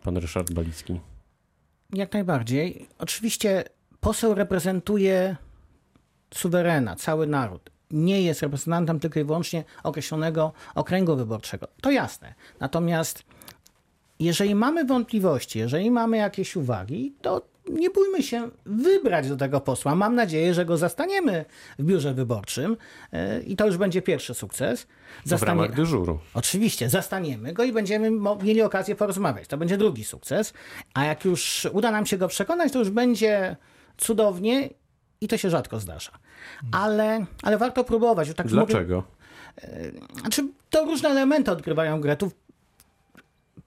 Pan 0.02 0.16
Ryszard 0.16 0.52
Balicki. 0.52 1.00
Jak 1.92 2.12
najbardziej. 2.12 2.88
Oczywiście 2.98 3.64
poseł 4.00 4.34
reprezentuje 4.34 5.36
suwerena, 6.34 6.96
cały 6.96 7.26
naród. 7.26 7.70
Nie 7.90 8.22
jest 8.22 8.42
reprezentantem 8.42 9.00
tylko 9.00 9.20
i 9.20 9.24
wyłącznie 9.24 9.64
określonego 9.82 10.52
okręgu 10.74 11.16
wyborczego. 11.16 11.68
To 11.80 11.90
jasne. 11.90 12.34
Natomiast 12.60 13.24
jeżeli 14.18 14.54
mamy 14.54 14.84
wątpliwości, 14.84 15.58
jeżeli 15.58 15.90
mamy 15.90 16.16
jakieś 16.16 16.56
uwagi, 16.56 17.14
to 17.22 17.51
nie 17.68 17.90
bójmy 17.90 18.22
się 18.22 18.50
wybrać 18.66 19.28
do 19.28 19.36
tego 19.36 19.60
posła. 19.60 19.94
Mam 19.94 20.14
nadzieję, 20.14 20.54
że 20.54 20.64
go 20.64 20.76
zastaniemy 20.76 21.44
w 21.78 21.84
biurze 21.84 22.14
wyborczym 22.14 22.76
yy, 23.12 23.42
i 23.42 23.56
to 23.56 23.66
już 23.66 23.76
będzie 23.76 24.02
pierwszy 24.02 24.34
sukces. 24.34 24.86
W 25.26 25.42
ramach 25.42 25.74
dyżuru. 25.74 26.18
Oczywiście, 26.34 26.88
zastaniemy 26.88 27.52
go 27.52 27.64
i 27.64 27.72
będziemy 27.72 28.10
mieli 28.42 28.62
okazję 28.62 28.94
porozmawiać. 28.94 29.48
To 29.48 29.56
będzie 29.56 29.76
drugi 29.78 30.04
sukces. 30.04 30.52
A 30.94 31.04
jak 31.04 31.24
już 31.24 31.68
uda 31.72 31.90
nam 31.90 32.06
się 32.06 32.18
go 32.18 32.28
przekonać, 32.28 32.72
to 32.72 32.78
już 32.78 32.90
będzie 32.90 33.56
cudownie 33.96 34.70
i 35.20 35.28
to 35.28 35.36
się 35.36 35.50
rzadko 35.50 35.80
zdarza. 35.80 36.10
Ale, 36.72 37.26
ale 37.42 37.58
warto 37.58 37.84
próbować. 37.84 38.34
Tak 38.34 38.46
mówię- 38.46 38.56
Dlaczego? 38.66 39.04
znaczy, 40.20 40.48
to 40.70 40.84
różne 40.84 41.08
elementy 41.08 41.50
odgrywają 41.50 42.00
grę. 42.00 42.16
Tu 42.16 42.30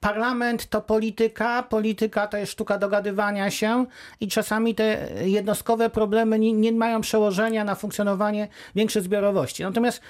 parlament 0.00 0.66
to 0.66 0.80
polityka, 0.80 1.62
polityka 1.62 2.26
to 2.26 2.36
jest 2.36 2.52
sztuka 2.52 2.78
dogadywania 2.78 3.50
się 3.50 3.86
i 4.20 4.28
czasami 4.28 4.74
te 4.74 5.08
jednostkowe 5.24 5.90
problemy 5.90 6.38
nie, 6.38 6.52
nie 6.52 6.72
mają 6.72 7.00
przełożenia 7.00 7.64
na 7.64 7.74
funkcjonowanie 7.74 8.48
większej 8.74 9.02
zbiorowości. 9.02 9.62
Natomiast, 9.62 10.00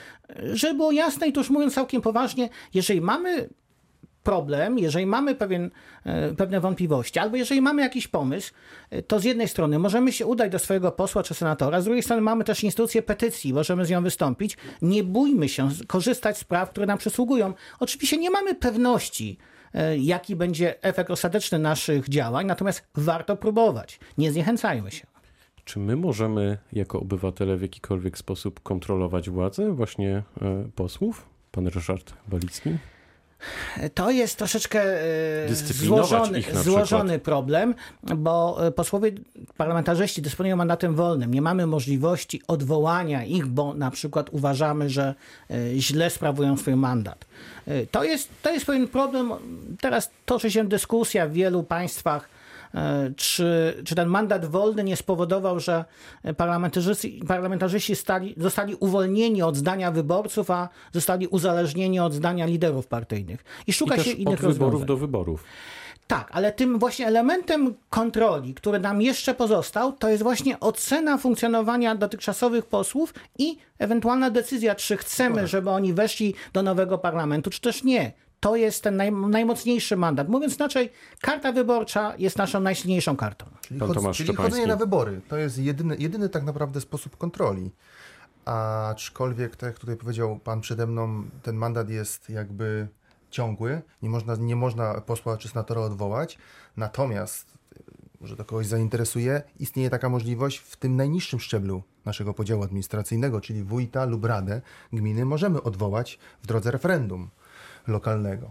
żeby 0.53 0.75
było 0.75 0.93
jasne 0.93 1.27
i 1.27 1.33
to 1.33 1.41
już 1.41 1.51
mówiąc 1.51 1.75
całkiem 1.75 2.03
poważnie, 2.03 2.49
jeżeli 2.75 3.01
mamy 3.01 3.49
problem, 4.27 4.79
jeżeli 4.79 5.07
mamy 5.07 5.35
pewien, 5.35 5.71
e, 6.05 6.35
pewne 6.35 6.61
wątpliwości, 6.61 7.19
albo 7.19 7.37
jeżeli 7.37 7.61
mamy 7.61 7.83
jakiś 7.83 8.09
pomysł, 8.09 8.53
e, 8.91 9.03
to 9.03 9.21
z 9.21 9.25
jednej 9.25 9.49
strony 9.49 9.79
możemy 9.79 10.13
się 10.13 10.27
udać 10.27 10.53
do 10.53 10.59
swojego 10.59 10.93
posła 10.93 11.23
czy 11.23 11.35
senatora, 11.35 11.81
z 11.81 11.85
drugiej 11.85 12.03
strony 12.03 12.23
mamy 12.23 12.45
też 12.45 12.65
instytucję 12.65 13.03
petycji, 13.03 13.55
możemy 13.55 13.87
z 13.87 13.91
nią 13.91 14.03
wystąpić. 14.03 14.57
Nie 14.83 15.05
bójmy 15.05 15.49
się 15.49 15.69
korzystać 15.87 16.39
z 16.39 16.45
praw, 16.45 16.71
które 16.71 16.87
nam 16.87 16.99
przysługują. 16.99 17.55
Oczywiście 17.81 18.19
nie 18.19 18.31
mamy 18.31 18.55
pewności, 18.55 19.39
jaki 19.99 20.37
będzie 20.37 20.83
efekt 20.83 21.11
ostateczny 21.11 21.59
naszych 21.59 22.09
działań, 22.09 22.47
natomiast 22.47 22.89
warto 22.95 23.37
próbować. 23.37 24.01
Nie 24.19 24.33
zniechęcajmy 24.33 24.91
się. 24.91 25.07
Czy 25.65 25.79
my 25.79 25.97
możemy 25.97 26.59
jako 26.73 27.01
obywatele 27.01 27.57
w 27.57 27.63
jakikolwiek 27.63 28.19
sposób 28.19 28.61
kontrolować 28.61 29.31
władzę 29.31 29.73
właśnie 29.73 30.23
e, 30.43 30.69
posłów? 30.75 31.29
Pan 31.53 31.67
Ryszard 31.67 32.15
Balicki? 32.29 32.71
To 33.95 34.11
jest 34.11 34.37
troszeczkę 34.37 34.83
e, 34.83 35.55
złożony, 35.55 36.43
złożony 36.65 37.19
problem, 37.19 37.75
bo 38.17 38.67
e, 38.67 38.71
posłowie, 38.71 39.13
parlamentarzyści 39.57 40.23
dysponują 40.23 40.57
mandatem 40.57 40.95
wolnym. 40.95 41.35
Nie 41.35 41.43
mamy 41.43 41.67
możliwości 41.67 42.43
odwołania 42.49 43.25
ich, 43.25 43.47
bo 43.47 43.75
na 43.75 43.91
przykład 43.91 44.31
uważamy, 44.31 44.91
że 44.91 45.15
e, 45.51 45.55
źle 45.79 46.11
sprawują 46.11 46.57
swój 46.57 46.77
mandat. 46.77 47.25
To 47.91 48.05
jest, 48.05 48.29
to 48.43 48.51
jest 48.51 48.67
pewien 48.67 48.89
problem. 48.89 49.33
Teraz 49.81 50.11
toczy 50.27 50.51
się 50.51 50.69
dyskusja 50.69 51.27
w 51.27 51.33
wielu 51.33 51.63
państwach, 51.63 52.29
czy, 53.17 53.75
czy 53.85 53.95
ten 53.95 54.09
mandat 54.09 54.47
wolny 54.47 54.85
nie 54.85 54.97
spowodował, 54.97 55.61
że 55.61 55.85
parlamentarzyści, 56.37 57.23
parlamentarzyści 57.29 57.97
stali, 57.97 58.35
zostali 58.37 58.75
uwolnieni 58.75 59.43
od 59.43 59.57
zdania 59.57 59.91
wyborców, 59.91 60.51
a 60.51 60.69
zostali 60.93 61.27
uzależnieni 61.27 62.01
od 62.01 62.15
zdania 62.15 62.47
liderów 62.47 62.87
partyjnych. 62.87 63.45
I 63.67 63.71
I 63.71 63.73
szuka 63.73 63.97
się 63.97 64.05
też 64.05 64.15
innych 64.15 64.45
od 64.45 64.53
wyborów 64.53 64.61
rozwiązań. 64.61 64.87
do 64.87 64.97
wyborów. 64.97 65.45
Tak, 66.07 66.29
ale 66.33 66.53
tym 66.53 66.79
właśnie 66.79 67.07
elementem 67.07 67.75
kontroli, 67.91 68.55
który 68.55 68.79
nam 68.81 69.03
jeszcze 69.03 69.35
pozostał, 69.35 69.93
to 69.93 70.09
jest 70.09 70.23
właśnie 70.23 70.61
ocena 70.61 71.19
funkcjonowania 71.19 71.95
dotychczasowych 71.95 72.67
posłów 72.67 73.15
i 73.39 73.59
ewentualna 73.79 74.31
decyzja, 74.31 74.75
czy 74.75 74.97
chcemy, 74.97 75.47
żeby 75.47 75.71
oni 75.71 75.93
weszli 75.93 76.35
do 76.53 76.63
nowego 76.63 76.99
parlamentu, 76.99 77.51
czy 77.51 77.61
też 77.61 77.85
nie. 77.85 78.13
To 78.47 78.57
jest 78.57 78.83
ten 78.83 78.97
naj, 78.97 79.13
najmocniejszy 79.13 79.97
mandat. 79.97 80.29
Mówiąc 80.29 80.57
inaczej, 80.57 80.93
karta 81.21 81.53
wyborcza 81.53 82.15
jest 82.19 82.39
naszą 82.39 82.61
najsilniejszą 82.61 83.17
kartą. 83.17 83.47
Czyli, 83.61 83.81
chod- 83.81 84.13
czyli 84.15 84.37
chodzenie 84.37 84.67
na 84.67 84.77
wybory 84.77 85.21
to 85.29 85.37
jest 85.37 85.59
jedyny, 85.59 85.97
jedyny 85.99 86.29
tak 86.29 86.45
naprawdę 86.45 86.81
sposób 86.81 87.17
kontroli. 87.17 87.71
Aczkolwiek, 88.45 89.57
tak 89.57 89.67
jak 89.67 89.79
tutaj 89.79 89.97
powiedział 89.97 90.39
pan 90.45 90.61
przede 90.61 90.87
mną, 90.87 91.25
ten 91.43 91.57
mandat 91.57 91.91
jest 91.91 92.31
jakby 92.31 92.89
ciągły, 93.31 93.83
nie 94.03 94.11
można, 94.11 94.37
nie 94.37 94.57
można 94.57 95.01
posła 95.01 95.37
czy 95.37 95.49
senatora 95.49 95.81
odwołać. 95.81 96.39
Natomiast, 96.77 97.59
że 98.21 98.37
to 98.37 98.45
kogoś 98.45 98.67
zainteresuje, 98.67 99.43
istnieje 99.61 99.91
taka 99.91 100.09
możliwość 100.09 100.59
w 100.59 100.77
tym 100.77 100.97
najniższym 100.97 101.41
szczeblu 101.41 101.83
naszego 102.05 102.35
podziału 102.35 102.63
administracyjnego, 102.63 103.41
czyli 103.41 103.63
wójta 103.63 104.05
lub 104.05 104.25
radę 104.25 104.61
gminy, 104.93 105.25
możemy 105.25 105.63
odwołać 105.63 106.19
w 106.43 106.47
drodze 106.47 106.71
referendum 106.71 107.29
lokalnego. 107.89 108.51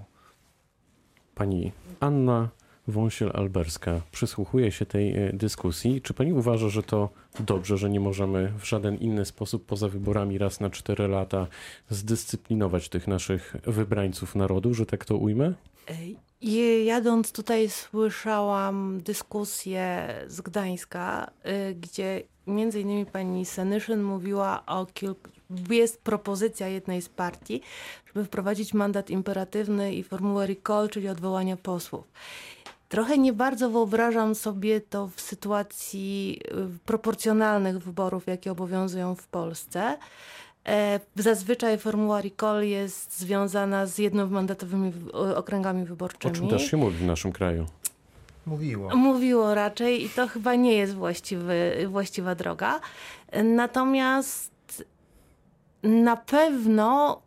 Pani 1.35 1.71
Anna 1.99 2.49
Wąsiel-Alberska 2.87 3.99
przysłuchuje 4.11 4.71
się 4.71 4.85
tej 4.85 5.17
e, 5.17 5.33
dyskusji. 5.33 6.01
Czy 6.01 6.13
pani 6.13 6.33
uważa, 6.33 6.69
że 6.69 6.83
to 6.83 7.09
dobrze, 7.39 7.77
że 7.77 7.89
nie 7.89 7.99
możemy 7.99 8.51
w 8.59 8.65
żaden 8.65 8.95
inny 8.95 9.25
sposób 9.25 9.65
poza 9.65 9.89
wyborami 9.89 10.37
raz 10.37 10.59
na 10.59 10.69
cztery 10.69 11.07
lata 11.07 11.47
zdyscyplinować 11.89 12.89
tych 12.89 13.07
naszych 13.07 13.55
wybrańców 13.63 14.35
narodu, 14.35 14.73
że 14.73 14.85
tak 14.85 15.05
to 15.05 15.17
ujmę? 15.17 15.53
Jadąc 16.85 17.31
tutaj 17.31 17.69
słyszałam 17.69 19.01
dyskusję 19.01 20.07
z 20.27 20.41
Gdańska, 20.41 21.31
y, 21.71 21.75
gdzie 21.75 22.23
między 22.47 22.81
innymi 22.81 23.05
pani 23.05 23.45
Senyszyn 23.45 24.03
mówiła 24.03 24.65
o 24.65 24.85
kilku, 24.85 25.29
jest 25.69 26.01
propozycja 26.01 26.67
jednej 26.67 27.01
z 27.01 27.09
partii, 27.09 27.61
żeby 28.07 28.25
wprowadzić 28.25 28.73
mandat 28.73 29.09
imperatywny 29.09 29.93
i 29.95 30.03
formułę 30.03 30.47
recall, 30.47 30.89
czyli 30.89 31.07
odwołania 31.09 31.57
posłów. 31.57 32.03
Trochę 32.89 33.17
nie 33.17 33.33
bardzo 33.33 33.69
wyobrażam 33.69 34.35
sobie 34.35 34.81
to 34.81 35.07
w 35.15 35.21
sytuacji 35.21 36.39
y, 36.75 36.79
proporcjonalnych 36.85 37.79
wyborów, 37.79 38.27
jakie 38.27 38.51
obowiązują 38.51 39.15
w 39.15 39.27
Polsce. 39.27 39.97
E, 40.67 40.99
Zazwyczaj 41.15 41.77
formuła 41.77 42.21
recall 42.21 42.63
jest 42.63 43.19
związana 43.19 43.85
z 43.85 43.97
jednomandatowymi 43.97 44.91
wy- 44.91 45.11
o- 45.11 45.37
okręgami 45.37 45.83
O 45.83 45.85
wyborczymi. 45.85 46.33
czym 46.35 46.47
też 46.47 46.71
się 46.71 46.77
mówi 46.77 46.97
w 46.97 47.05
naszym 47.05 47.31
kraju? 47.31 47.65
Mówiło. 48.45 48.95
Mówiło 48.95 49.55
raczej 49.55 50.05
i 50.05 50.09
to 50.09 50.27
chyba 50.27 50.55
nie 50.55 50.73
jest 50.73 50.93
właściwy, 50.93 51.85
właściwa 51.87 52.35
droga. 52.35 52.79
Natomiast 53.43 54.51
na 55.85 56.17
pewno 56.17 57.21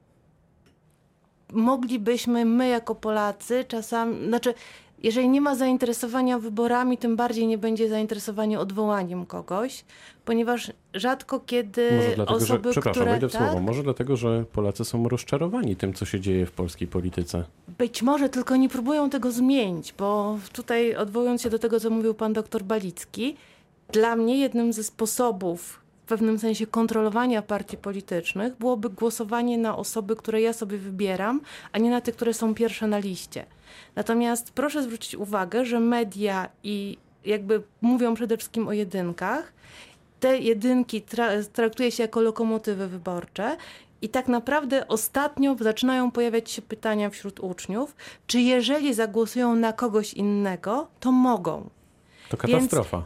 moglibyśmy 1.53 2.45
my 2.45 2.69
jako 2.69 2.95
Polacy 2.95 3.65
czasami, 3.69 4.27
znaczy 4.29 4.55
jeżeli 5.03 5.29
nie 5.29 5.41
ma 5.41 5.55
zainteresowania 5.55 6.39
wyborami, 6.39 6.99
tym 6.99 7.17
bardziej 7.17 7.47
nie 7.47 7.59
będzie 7.59 7.89
zainteresowania 7.89 8.61
odwołaniem 8.61 9.27
kogoś, 9.27 9.85
ponieważ 10.25 10.73
rzadko 10.95 11.41
kiedy 11.41 11.91
Może 11.93 12.15
dlatego, 12.15 12.41
że, 12.41 12.45
osoby, 12.45 12.71
przepraszam, 12.71 13.05
które 13.05 13.29
w 13.29 13.33
słowo, 13.33 13.55
tak, 13.55 13.63
może 13.63 13.83
dlatego, 13.83 14.17
że 14.17 14.45
Polacy 14.53 14.85
są 14.85 15.09
rozczarowani 15.09 15.77
tym, 15.77 15.95
co 15.95 16.05
się 16.05 16.21
dzieje 16.21 16.47
w 16.47 16.53
polskiej 16.53 16.89
polityce. 16.89 17.45
Być 17.79 18.03
może, 18.03 18.29
tylko 18.29 18.57
nie 18.57 18.69
próbują 18.69 19.11
tego 19.11 19.33
zmienić, 19.33 19.95
bo 19.99 20.39
tutaj 20.53 20.97
odwołując 20.97 21.43
się 21.43 21.51
do 21.51 21.59
tego, 21.59 21.81
co 21.81 21.91
mówił 21.91 22.15
pan 22.15 22.33
doktor 22.33 22.63
Balicki, 22.63 23.37
dla 23.93 24.17
mnie 24.17 24.39
jednym 24.39 24.73
ze 24.73 24.85
sposobów 24.85 25.81
pewnym 26.09 26.39
sensie 26.39 26.67
kontrolowania 26.67 27.43
partii 27.43 27.77
politycznych 27.77 28.57
byłoby 28.57 28.91
głosowanie 28.91 29.59
na 29.59 29.77
osoby, 29.77 30.17
które 30.17 30.41
ja 30.41 30.53
sobie 30.53 30.79
wybieram, 30.79 31.41
a 31.73 31.79
nie 31.79 31.91
na 31.91 32.01
te, 32.01 32.13
które 32.13 32.35
są 32.35 32.55
pierwsze 32.55 32.87
na 32.87 32.99
liście. 32.99 33.47
Natomiast 33.97 34.51
proszę 34.51 34.83
zwrócić 34.83 35.15
uwagę, 35.15 35.65
że 35.65 35.81
media 35.81 36.49
i 36.63 36.99
jakby 37.25 37.63
mówią 37.83 38.15
przede 38.15 38.37
wszystkim 38.37 38.69
o 38.69 38.73
jedynkach, 38.73 39.53
te 40.21 40.39
jedynki 40.39 41.03
tra- 41.03 41.45
traktuje 41.45 41.91
się 41.91 42.03
jako 42.03 42.21
lokomotywy 42.21 42.89
wyborcze 42.89 43.57
i 44.03 44.09
tak 44.09 44.29
naprawdę 44.29 44.89
ostatnio 44.89 45.57
zaczynają 45.61 46.11
pojawiać 46.11 46.51
się 46.51 46.63
pytania 46.63 47.11
wśród 47.11 47.41
uczniów, 47.41 47.97
czy 48.27 48.41
jeżeli 48.41 48.95
zagłosują 48.95 49.55
na 49.55 49.73
kogoś 49.73 50.15
innego, 50.15 50.89
to 51.01 51.13
mogą. 51.13 51.71
To 52.29 52.37
katastrofa. 52.37 53.05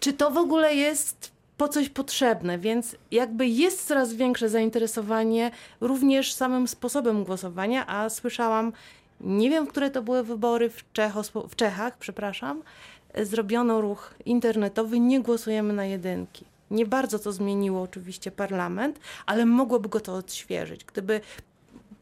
Czy 0.00 0.12
to 0.12 0.30
w 0.30 0.36
ogóle 0.36 0.74
jest 0.74 1.37
po 1.58 1.68
coś 1.68 1.88
potrzebne? 1.88 2.58
Więc 2.58 2.96
jakby 3.10 3.46
jest 3.46 3.86
coraz 3.86 4.14
większe 4.14 4.48
zainteresowanie 4.48 5.50
również 5.80 6.32
samym 6.32 6.68
sposobem 6.68 7.24
głosowania, 7.24 7.86
a 7.86 8.08
słyszałam, 8.08 8.72
nie 9.20 9.50
wiem, 9.50 9.66
które 9.66 9.90
to 9.90 10.02
były 10.02 10.22
wybory 10.22 10.70
w, 10.70 10.92
Czechosło- 10.92 11.48
w 11.48 11.56
Czechach, 11.56 11.98
przepraszam, 11.98 12.62
zrobiono 13.22 13.80
ruch 13.80 14.14
internetowy, 14.24 15.00
nie 15.00 15.20
głosujemy 15.20 15.72
na 15.72 15.84
jedynki. 15.84 16.44
Nie 16.70 16.86
bardzo 16.86 17.18
to 17.18 17.32
zmieniło 17.32 17.82
oczywiście 17.82 18.30
parlament, 18.30 19.00
ale 19.26 19.46
mogłoby 19.46 19.88
go 19.88 20.00
to 20.00 20.14
odświeżyć. 20.14 20.84
Gdyby, 20.84 21.20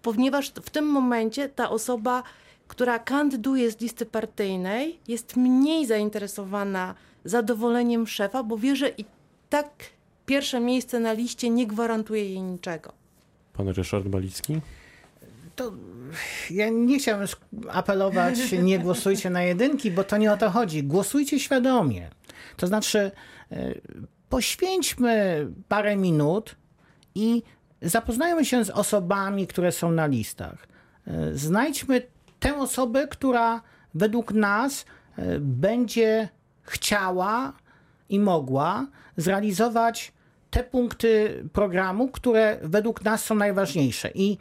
ponieważ 0.03 0.49
w 0.49 0.71
tym 0.71 0.87
momencie 0.87 1.49
ta 1.49 1.71
osoba, 1.71 2.23
która 2.69 2.99
kandyduje 2.99 3.71
z 3.71 3.81
listy 3.81 4.07
partyjnej, 4.07 4.99
jest 5.09 5.37
mniej 5.37 5.87
zainteresowana 5.87 6.95
zadowoleniem 7.25 8.07
szefa, 8.07 8.43
bo 8.43 8.59
wie, 8.59 8.77
że 8.77 8.89
i 8.89 9.05
tak 9.49 9.69
pierwsze 10.27 10.61
miejsce 10.61 11.01
na 11.01 11.13
liście 11.13 11.51
nie 11.51 11.67
gwarantuje 11.67 12.25
jej 12.25 12.43
niczego. 12.43 12.93
Pan 13.53 13.69
Ryszard 13.69 14.09
Balicki? 14.09 14.61
To 15.57 15.73
ja 16.51 16.69
nie 16.69 16.99
chciałbym 16.99 17.29
apelować, 17.71 18.53
nie 18.63 18.79
głosujcie 18.79 19.31
na 19.31 19.43
jedynki, 19.43 19.91
bo 19.91 20.05
to 20.05 20.17
nie 20.17 20.33
o 20.33 20.37
to 20.37 20.51
chodzi. 20.51 20.83
Głosujcie 20.83 21.41
świadomie. 21.41 22.11
To 22.57 22.67
znaczy, 22.67 23.11
e, 23.53 23.75
poświęćmy 24.29 25.47
parę 25.69 25.97
minut 25.97 26.57
i 27.15 27.43
zapoznajmy 27.83 28.45
się 28.45 28.65
z 28.65 28.71
osobami, 28.71 29.47
które 29.47 29.73
są 29.73 29.91
na 29.91 30.07
listach. 30.07 30.69
E, 31.07 31.35
Znajdźmy 31.35 32.03
tę 32.41 32.59
osobę, 32.59 33.09
która 33.09 33.63
według 33.95 34.33
nas 34.33 34.85
e, 35.17 35.41
będzie 35.41 36.29
chciała 36.63 37.53
i 38.09 38.21
mogła 38.21 38.87
zrealizować 39.17 40.13
te 40.51 40.65
punkty 40.65 41.43
programu, 41.53 42.09
które 42.09 42.59
według 42.63 43.05
nas 43.05 43.25
są 43.25 43.35
najważniejsze. 43.35 44.11
I 44.15 44.39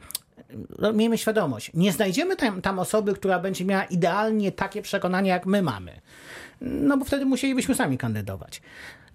no, 0.79 0.93
miejmy 0.93 1.17
świadomość, 1.17 1.71
nie 1.73 1.91
znajdziemy 1.91 2.35
tam, 2.35 2.61
tam 2.61 2.79
osoby, 2.79 3.13
która 3.13 3.39
będzie 3.39 3.65
miała 3.65 3.83
idealnie 3.83 4.51
takie 4.51 4.81
przekonanie, 4.81 5.29
jak 5.29 5.45
my 5.45 5.61
mamy. 5.61 6.01
No 6.61 6.97
bo 6.97 7.05
wtedy 7.05 7.25
musielibyśmy 7.25 7.75
sami 7.75 7.97
kandydować. 7.97 8.61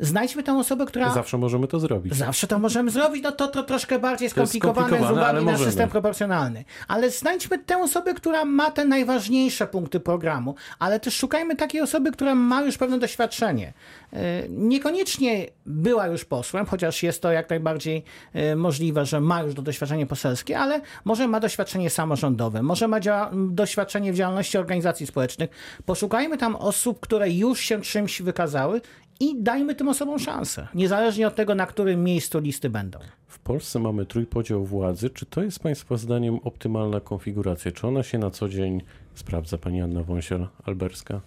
Znajdźmy 0.00 0.42
tę 0.42 0.58
osobę, 0.58 0.86
która. 0.86 1.14
Zawsze 1.14 1.38
możemy 1.38 1.68
to 1.68 1.80
zrobić. 1.80 2.14
Zawsze 2.14 2.46
to 2.46 2.58
możemy 2.58 2.90
zrobić, 2.90 3.22
no 3.22 3.32
to, 3.32 3.48
to 3.48 3.62
troszkę 3.62 3.98
bardziej 3.98 4.30
skomplikowane, 4.30 4.86
z 4.86 4.88
skomplikowane, 4.88 5.26
ale 5.26 5.32
uwagi 5.32 5.46
na 5.46 5.52
możemy. 5.52 5.70
system 5.70 5.90
proporcjonalny. 5.90 6.64
Ale 6.88 7.10
znajdźmy 7.10 7.58
tę 7.58 7.78
osobę, 7.78 8.14
która 8.14 8.44
ma 8.44 8.70
te 8.70 8.84
najważniejsze 8.84 9.66
punkty 9.66 10.00
programu, 10.00 10.54
ale 10.78 11.00
też 11.00 11.16
szukajmy 11.16 11.56
takiej 11.56 11.80
osoby, 11.80 12.12
która 12.12 12.34
ma 12.34 12.62
już 12.62 12.78
pewne 12.78 12.98
doświadczenie. 12.98 13.72
Yy, 14.12 14.18
Niekoniecznie 14.48 15.46
była 15.66 16.06
już 16.06 16.24
posłem, 16.24 16.66
chociaż 16.66 17.02
jest 17.02 17.22
to 17.22 17.32
jak 17.32 17.50
najbardziej 17.50 18.04
yy, 18.34 18.56
możliwe, 18.56 19.06
że 19.06 19.20
ma 19.20 19.42
już 19.42 19.54
to 19.54 19.62
doświadczenie 19.62 20.06
poselskie, 20.06 20.58
ale 20.58 20.80
może 21.04 21.28
ma 21.28 21.40
doświadczenie 21.40 21.90
samorządowe, 21.90 22.62
może 22.62 22.88
ma 22.88 23.00
doświadczenie 23.32 24.12
w 24.12 24.16
działalności 24.16 24.58
organizacji 24.58 25.06
społecznych. 25.06 25.50
Poszukajmy 25.86 26.38
tam 26.38 26.56
osób, 26.56 27.00
które 27.00 27.30
już 27.30 27.60
się 27.60 27.80
czymś 27.80 28.22
wykazały 28.22 28.80
i 29.20 29.42
dajmy 29.42 29.74
tym 29.74 29.88
osobom 29.88 30.18
szansę, 30.18 30.68
niezależnie 30.74 31.26
od 31.26 31.34
tego, 31.34 31.54
na 31.54 31.66
którym 31.66 32.04
miejscu 32.04 32.38
listy 32.38 32.70
będą. 32.70 32.98
W 33.26 33.38
Polsce 33.38 33.78
mamy 33.78 34.06
trójpodział 34.06 34.64
władzy. 34.64 35.10
Czy 35.10 35.26
to 35.26 35.42
jest 35.42 35.60
Państwa 35.60 35.96
zdaniem 35.96 36.38
optymalna 36.44 37.00
konfiguracja? 37.00 37.72
Czy 37.72 37.86
ona 37.86 38.02
się 38.02 38.18
na 38.18 38.30
co 38.30 38.48
dzień 38.48 38.82
sprawdza, 39.14 39.58
Pani 39.58 39.82
Anna 39.82 40.00
Wąsiel-Alberska? 40.00 41.20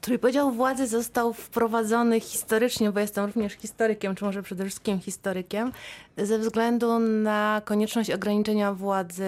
Trójpodział 0.00 0.52
władzy 0.52 0.86
został 0.86 1.32
wprowadzony 1.32 2.20
historycznie, 2.20 2.92
bo 2.92 3.00
jestem 3.00 3.24
również 3.24 3.52
historykiem, 3.52 4.14
czy 4.14 4.24
może 4.24 4.42
przede 4.42 4.64
wszystkim 4.64 5.00
historykiem, 5.00 5.72
ze 6.16 6.38
względu 6.38 6.98
na 6.98 7.62
konieczność 7.64 8.10
ograniczenia 8.10 8.74
władzy 8.74 9.24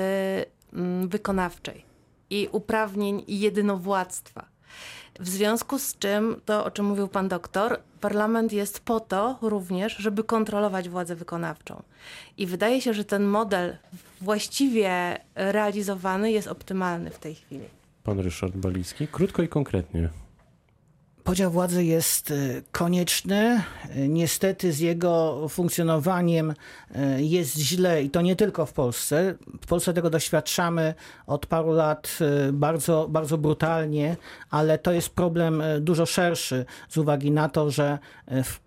mm, 0.72 1.08
wykonawczej 1.08 1.84
i 2.30 2.48
uprawnień 2.52 3.24
i 3.26 3.40
jedynowładztwa. 3.40 4.49
W 5.20 5.28
związku 5.28 5.78
z 5.78 5.98
czym, 5.98 6.40
to 6.44 6.64
o 6.64 6.70
czym 6.70 6.86
mówił 6.86 7.08
pan 7.08 7.28
doktor, 7.28 7.80
parlament 8.00 8.52
jest 8.52 8.80
po 8.80 9.00
to 9.00 9.38
również, 9.42 9.96
żeby 9.96 10.24
kontrolować 10.24 10.88
władzę 10.88 11.16
wykonawczą. 11.16 11.82
I 12.38 12.46
wydaje 12.46 12.80
się, 12.80 12.94
że 12.94 13.04
ten 13.04 13.24
model 13.24 13.76
właściwie 14.20 15.18
realizowany 15.34 16.32
jest 16.32 16.48
optymalny 16.48 17.10
w 17.10 17.18
tej 17.18 17.34
chwili. 17.34 17.64
Pan 18.04 18.20
Ryszard 18.20 18.56
Balicki? 18.56 19.08
Krótko 19.08 19.42
i 19.42 19.48
konkretnie. 19.48 20.08
Podział 21.30 21.50
władzy 21.50 21.84
jest 21.84 22.30
y, 22.30 22.62
konieczny. 22.72 23.62
Y, 23.96 24.08
Niestety 24.08 24.72
z 24.72 24.80
jego 24.80 25.46
funkcjonowaniem 25.48 26.50
y, 26.50 27.22
jest 27.22 27.56
źle 27.56 28.02
i 28.02 28.10
to 28.10 28.22
nie 28.22 28.36
tylko 28.36 28.66
w 28.66 28.72
Polsce. 28.72 29.34
W 29.62 29.66
Polsce 29.66 29.92
tego 29.92 30.10
doświadczamy 30.10 30.94
od 31.26 31.46
paru 31.46 31.72
lat 31.72 32.18
bardzo, 32.52 33.06
bardzo 33.10 33.38
brutalnie, 33.38 34.16
ale 34.50 34.78
to 34.78 34.92
jest 34.92 35.08
problem 35.10 35.62
dużo 35.80 36.06
szerszy 36.06 36.64
z 36.88 36.96
uwagi 36.96 37.30
na 37.30 37.48
to, 37.48 37.70
że 37.70 37.98
w 38.44 38.60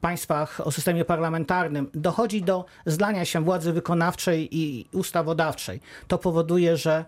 państwach 0.00 0.66
o 0.66 0.70
systemie 0.70 1.04
parlamentarnym 1.04 1.90
dochodzi 1.94 2.42
do 2.42 2.64
zlania 2.86 3.24
się 3.24 3.44
władzy 3.44 3.72
wykonawczej 3.72 4.48
i 4.56 4.88
ustawodawczej. 4.92 5.80
To 6.08 6.18
powoduje, 6.18 6.76
że 6.76 7.04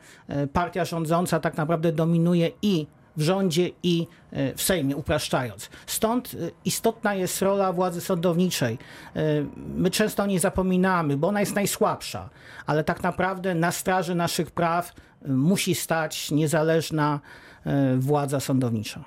partia 0.53 0.85
rządząca 0.85 1.41
tak 1.41 1.57
naprawdę 1.57 1.93
dominuje 1.93 2.51
i 2.63 2.87
w 3.17 3.23
rządzie 3.23 3.71
i 3.83 4.07
e, 4.33 4.55
w 4.55 4.63
Sejmie, 4.63 4.97
upraszczając. 4.97 5.71
Stąd 5.87 6.35
e, 6.35 6.51
istotna 6.65 7.15
jest 7.15 7.43
rola 7.43 7.73
władzy 7.73 8.01
sądowniczej. 8.01 8.79
E, 9.17 9.21
My 9.57 9.91
często 9.91 10.23
o 10.23 10.27
niej 10.27 10.39
zapominamy, 10.39 11.17
bo 11.17 11.29
ona 11.29 11.41
jest 11.41 11.55
najsłabsza, 11.55 12.31
ale 12.67 12.85
tak 12.85 13.03
naprawdę 13.03 13.55
na 13.55 13.73
straży 13.73 14.15
naszych 14.15 14.51
praw 14.51 14.93
musi 15.27 15.75
stać 15.75 16.31
niezależna 16.31 17.21
władza 17.99 18.41
sądownicza. 18.41 19.05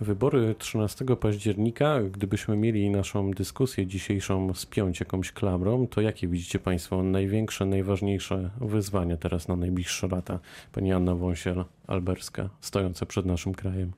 Wybory 0.00 0.54
13 0.58 1.04
października, 1.20 2.02
gdybyśmy 2.02 2.56
mieli 2.56 2.90
naszą 2.90 3.30
dyskusję 3.30 3.86
dzisiejszą 3.86 4.54
spiąć 4.54 5.00
jakąś 5.00 5.32
klamrą, 5.32 5.86
to 5.86 6.00
jakie 6.00 6.28
widzicie 6.28 6.58
Państwo 6.58 7.02
największe, 7.02 7.66
najważniejsze 7.66 8.50
wyzwania 8.60 9.16
teraz 9.16 9.48
na 9.48 9.56
najbliższe 9.56 10.08
lata? 10.08 10.38
Pani 10.72 10.92
Anna 10.92 11.12
Wąsiel-Alberska, 11.12 12.48
stojące 12.60 13.06
przed 13.06 13.26
naszym 13.26 13.54
krajem. 13.54 13.92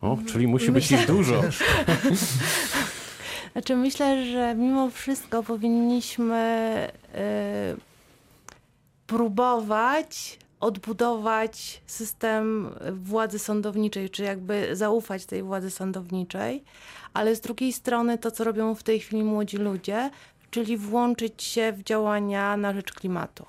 O, 0.00 0.18
czyli 0.26 0.46
musi 0.46 0.72
być 0.72 0.92
ich 0.92 1.06
dużo. 1.06 1.42
Znaczy 3.52 3.76
myślę, 3.76 4.32
że 4.32 4.54
mimo 4.54 4.90
wszystko 4.90 5.42
powinniśmy 5.42 6.88
y, 7.76 7.80
spróbować 9.12 10.38
odbudować 10.62 11.82
system 11.86 12.74
władzy 12.92 13.38
sądowniczej, 13.38 14.10
czy 14.10 14.22
jakby 14.22 14.76
zaufać 14.76 15.26
tej 15.26 15.42
władzy 15.42 15.70
sądowniczej, 15.70 16.64
ale 17.14 17.36
z 17.36 17.40
drugiej 17.40 17.72
strony 17.72 18.18
to, 18.18 18.30
co 18.30 18.44
robią 18.44 18.74
w 18.74 18.82
tej 18.82 19.00
chwili 19.00 19.24
młodzi 19.24 19.56
ludzie, 19.56 20.10
czyli 20.50 20.76
włączyć 20.76 21.42
się 21.42 21.72
w 21.72 21.82
działania 21.82 22.56
na 22.56 22.72
rzecz 22.72 22.92
klimatu. 22.92 23.46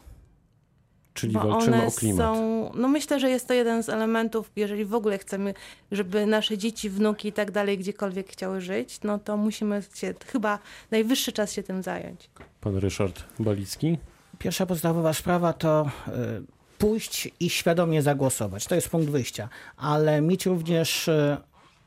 Czyli 1.13 1.33
Bo 1.33 1.39
walczymy 1.39 1.77
one 1.77 1.87
o 1.87 1.91
klimat. 1.91 2.17
są, 2.17 2.71
no 2.75 2.87
myślę, 2.87 3.19
że 3.19 3.29
jest 3.29 3.47
to 3.47 3.53
jeden 3.53 3.83
z 3.83 3.89
elementów, 3.89 4.51
jeżeli 4.55 4.85
w 4.85 4.93
ogóle 4.93 5.17
chcemy, 5.17 5.53
żeby 5.91 6.25
nasze 6.25 6.57
dzieci, 6.57 6.89
wnuki 6.89 7.27
i 7.27 7.33
tak 7.33 7.51
dalej 7.51 7.77
gdziekolwiek 7.77 8.29
chciały 8.29 8.61
żyć, 8.61 8.99
no 9.03 9.19
to 9.19 9.37
musimy 9.37 9.83
się, 9.93 10.13
chyba 10.25 10.59
najwyższy 10.91 11.31
czas 11.31 11.53
się 11.53 11.63
tym 11.63 11.83
zająć. 11.83 12.29
Pan 12.61 12.77
Ryszard 12.77 13.23
Balicki. 13.39 13.97
Pierwsza 14.39 14.65
podstawowa 14.65 15.13
sprawa 15.13 15.53
to 15.53 15.89
y, 16.07 16.62
pójść 16.77 17.29
i 17.39 17.49
świadomie 17.49 18.01
zagłosować. 18.01 18.65
To 18.65 18.75
jest 18.75 18.89
punkt 18.89 19.09
wyjścia. 19.09 19.49
Ale 19.77 20.21
mieć 20.21 20.45
również 20.45 21.07
y, 21.07 21.37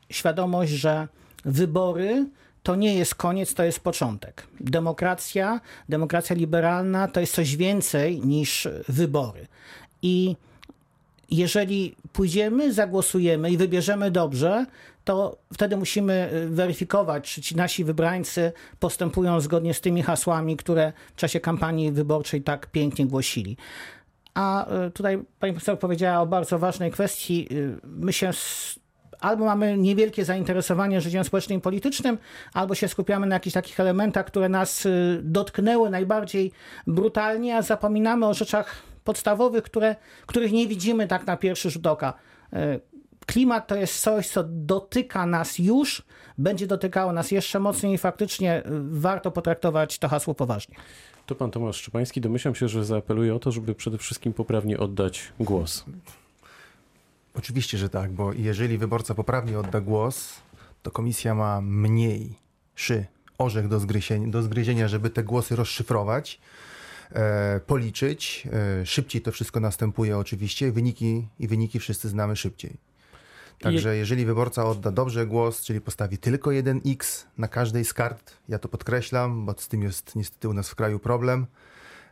świadomość, 0.09 0.71
że 0.71 1.07
wybory 1.45 2.25
to 2.63 2.75
nie 2.75 2.95
jest 2.95 3.15
koniec, 3.15 3.53
to 3.53 3.63
jest 3.63 3.79
początek. 3.79 4.47
Demokracja, 4.59 5.61
demokracja 5.89 6.35
liberalna 6.35 7.07
to 7.07 7.19
jest 7.19 7.33
coś 7.33 7.55
więcej 7.55 8.21
niż 8.21 8.67
wybory. 8.87 9.47
I 10.01 10.35
jeżeli 11.29 11.95
pójdziemy, 12.13 12.73
zagłosujemy 12.73 13.51
i 13.51 13.57
wybierzemy 13.57 14.11
dobrze, 14.11 14.65
to 15.05 15.37
wtedy 15.53 15.77
musimy 15.77 16.29
y, 16.33 16.49
weryfikować, 16.49 17.33
czy 17.33 17.41
ci 17.41 17.55
nasi 17.55 17.83
wybrańcy 17.83 18.51
postępują 18.79 19.39
zgodnie 19.39 19.73
z 19.73 19.81
tymi 19.81 20.03
hasłami, 20.03 20.57
które 20.57 20.93
w 21.15 21.19
czasie 21.19 21.39
kampanii 21.39 21.91
wyborczej 21.91 22.41
tak 22.41 22.67
pięknie 22.67 23.05
głosili. 23.05 23.57
A 24.37 24.65
y, 24.87 24.91
tutaj 24.91 25.23
pani 25.39 25.53
profesor 25.53 25.79
powiedziała 25.79 26.21
o 26.21 26.25
bardzo 26.25 26.59
ważnej 26.59 26.91
kwestii. 26.91 27.47
Y, 27.51 27.77
My 27.83 28.13
się 28.13 28.31
albo 29.19 29.45
mamy 29.45 29.77
niewielkie 29.77 30.25
zainteresowanie 30.25 31.01
życiem 31.01 31.23
społecznym 31.23 31.59
i 31.59 31.61
politycznym, 31.61 32.17
albo 32.53 32.75
się 32.75 32.87
skupiamy 32.87 33.27
na 33.27 33.35
jakichś 33.35 33.53
takich 33.53 33.79
elementach, 33.79 34.25
które 34.25 34.49
nas 34.49 34.85
y, 34.85 35.19
dotknęły 35.23 35.89
najbardziej 35.89 36.51
brutalnie, 36.87 37.57
a 37.57 37.61
zapominamy 37.61 38.25
o 38.25 38.33
rzeczach 38.33 38.75
podstawowych, 39.03 39.63
które, 39.63 39.95
których 40.25 40.51
nie 40.51 40.67
widzimy 40.67 41.07
tak 41.07 41.27
na 41.27 41.37
pierwszy 41.37 41.69
rzut 41.69 41.87
oka. 41.87 42.13
Klimat 43.25 43.67
to 43.67 43.75
jest 43.75 44.01
coś, 44.01 44.29
co 44.29 44.43
dotyka 44.47 45.25
nas 45.25 45.59
już, 45.59 46.05
będzie 46.37 46.67
dotykało 46.67 47.13
nas 47.13 47.31
jeszcze 47.31 47.59
mocniej 47.59 47.93
i 47.93 47.97
faktycznie 47.97 48.63
warto 48.89 49.31
potraktować 49.31 49.99
to 49.99 50.07
hasło 50.07 50.33
poważnie. 50.35 50.75
To 51.27 51.35
pan 51.35 51.51
Tomasz 51.51 51.77
Szczepański. 51.77 52.21
Domyślam 52.21 52.55
się, 52.55 52.67
że 52.67 52.85
zaapeluje 52.85 53.35
o 53.35 53.39
to, 53.39 53.51
żeby 53.51 53.75
przede 53.75 53.97
wszystkim 53.97 54.33
poprawnie 54.33 54.79
oddać 54.79 55.33
głos. 55.39 55.85
Oczywiście, 57.35 57.77
że 57.77 57.89
tak, 57.89 58.11
bo 58.11 58.33
jeżeli 58.33 58.77
wyborca 58.77 59.15
poprawnie 59.15 59.59
odda 59.59 59.81
głos, 59.81 60.33
to 60.83 60.91
komisja 60.91 61.35
ma 61.35 61.61
mniejszy 61.61 63.05
orzech 63.37 63.67
do 63.67 63.79
zgryzienia, 63.79 64.27
do 64.27 64.43
zgryzienia 64.43 64.87
żeby 64.87 65.09
te 65.09 65.23
głosy 65.23 65.55
rozszyfrować, 65.55 66.39
e, 67.11 67.59
policzyć. 67.59 68.47
E, 68.81 68.85
szybciej 68.85 69.21
to 69.21 69.31
wszystko 69.31 69.59
następuje 69.59 70.17
oczywiście, 70.17 70.71
wyniki 70.71 71.27
i 71.39 71.47
wyniki 71.47 71.79
wszyscy 71.79 72.09
znamy 72.09 72.35
szybciej. 72.35 72.86
Także 73.59 73.97
jeżeli 73.97 74.25
wyborca 74.25 74.65
odda 74.65 74.91
dobrze 74.91 75.27
głos, 75.27 75.61
czyli 75.61 75.81
postawi 75.81 76.17
tylko 76.17 76.51
jeden 76.51 76.81
X 76.85 77.27
na 77.37 77.47
każdej 77.47 77.85
z 77.85 77.93
kart, 77.93 78.33
ja 78.49 78.59
to 78.59 78.67
podkreślam, 78.69 79.45
bo 79.45 79.53
z 79.57 79.67
tym 79.67 79.81
jest 79.81 80.15
niestety 80.15 80.49
u 80.49 80.53
nas 80.53 80.69
w 80.69 80.75
kraju 80.75 80.99
problem, 80.99 81.47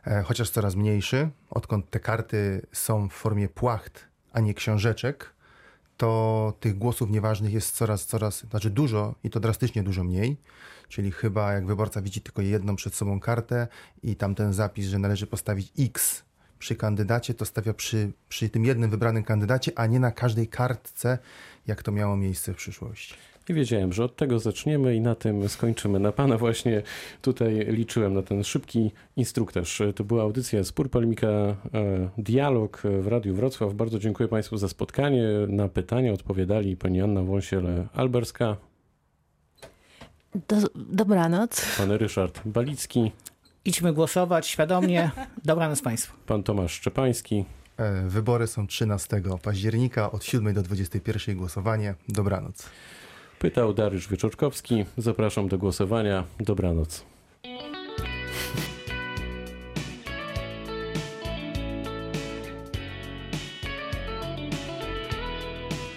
e, 0.06 0.22
chociaż 0.22 0.50
coraz 0.50 0.74
mniejszy, 0.74 1.30
odkąd 1.50 1.90
te 1.90 2.00
karty 2.00 2.66
są 2.72 3.08
w 3.08 3.12
formie 3.12 3.48
płacht, 3.48 4.04
a 4.32 4.40
nie 4.40 4.54
książeczek, 4.54 5.36
to 5.96 6.52
tych 6.60 6.78
głosów 6.78 7.10
nieważnych 7.10 7.52
jest 7.52 7.76
coraz, 7.76 8.06
coraz, 8.06 8.40
znaczy 8.50 8.70
dużo 8.70 9.14
i 9.24 9.30
to 9.30 9.40
drastycznie 9.40 9.82
dużo 9.82 10.04
mniej. 10.04 10.36
Czyli 10.88 11.10
chyba 11.12 11.52
jak 11.52 11.66
wyborca 11.66 12.02
widzi 12.02 12.20
tylko 12.20 12.42
jedną 12.42 12.76
przed 12.76 12.94
sobą 12.94 13.20
kartę 13.20 13.68
i 14.02 14.16
tam 14.16 14.34
ten 14.34 14.52
zapis, 14.52 14.86
że 14.86 14.98
należy 14.98 15.26
postawić 15.26 15.72
X 15.78 16.24
przy 16.58 16.76
kandydacie, 16.76 17.34
to 17.34 17.44
stawia 17.44 17.74
przy, 17.74 18.12
przy 18.28 18.48
tym 18.48 18.64
jednym 18.64 18.90
wybranym 18.90 19.22
kandydacie, 19.24 19.72
a 19.76 19.86
nie 19.86 20.00
na 20.00 20.12
każdej 20.12 20.48
kartce, 20.48 21.18
jak 21.66 21.82
to 21.82 21.92
miało 21.92 22.16
miejsce 22.16 22.52
w 22.52 22.56
przyszłości. 22.56 23.14
I 23.48 23.54
wiedziałem, 23.54 23.92
że 23.92 24.04
od 24.04 24.16
tego 24.16 24.38
zaczniemy 24.38 24.96
i 24.96 25.00
na 25.00 25.14
tym 25.14 25.48
skończymy. 25.48 25.98
Na 25.98 26.12
pana 26.12 26.38
właśnie 26.38 26.82
tutaj 27.22 27.66
liczyłem 27.68 28.14
na 28.14 28.22
ten 28.22 28.44
szybki 28.44 28.90
instruktaż. 29.16 29.82
To 29.94 30.04
była 30.04 30.22
audycja 30.22 30.64
Spór 30.64 30.90
Polemika 30.90 31.26
e, 31.28 31.54
Dialog 32.18 32.82
w 33.00 33.06
Radiu 33.06 33.34
Wrocław. 33.34 33.74
Bardzo 33.74 33.98
dziękuję 33.98 34.28
Państwu 34.28 34.56
za 34.56 34.68
spotkanie. 34.68 35.24
Na 35.48 35.68
pytania 35.68 36.12
odpowiadali 36.12 36.76
pani 36.76 37.00
Anna 37.00 37.20
Wąsiel-Alberska, 37.20 38.56
Do, 40.48 40.56
dobranoc. 40.74 41.76
pan 41.78 41.90
Ryszard 41.90 42.40
Balicki, 42.44 43.12
idźmy 43.66 43.92
głosować 43.92 44.46
świadomie. 44.46 45.10
Dobranoc 45.44 45.82
Państwu. 45.82 46.16
Pan 46.26 46.42
Tomasz 46.42 46.72
Szczepański. 46.72 47.44
E, 47.76 48.08
wybory 48.08 48.46
są 48.46 48.66
13 48.66 49.22
października 49.42 50.10
od 50.10 50.24
7 50.24 50.54
do 50.54 50.62
21 50.62 51.36
głosowanie. 51.36 51.94
Dobranoc. 52.08 52.68
Pytał 53.38 53.74
Dariusz 53.74 54.08
Wieczorkowski. 54.08 54.84
Zapraszam 54.96 55.48
do 55.48 55.58
głosowania. 55.58 56.24
Dobranoc. 56.40 57.04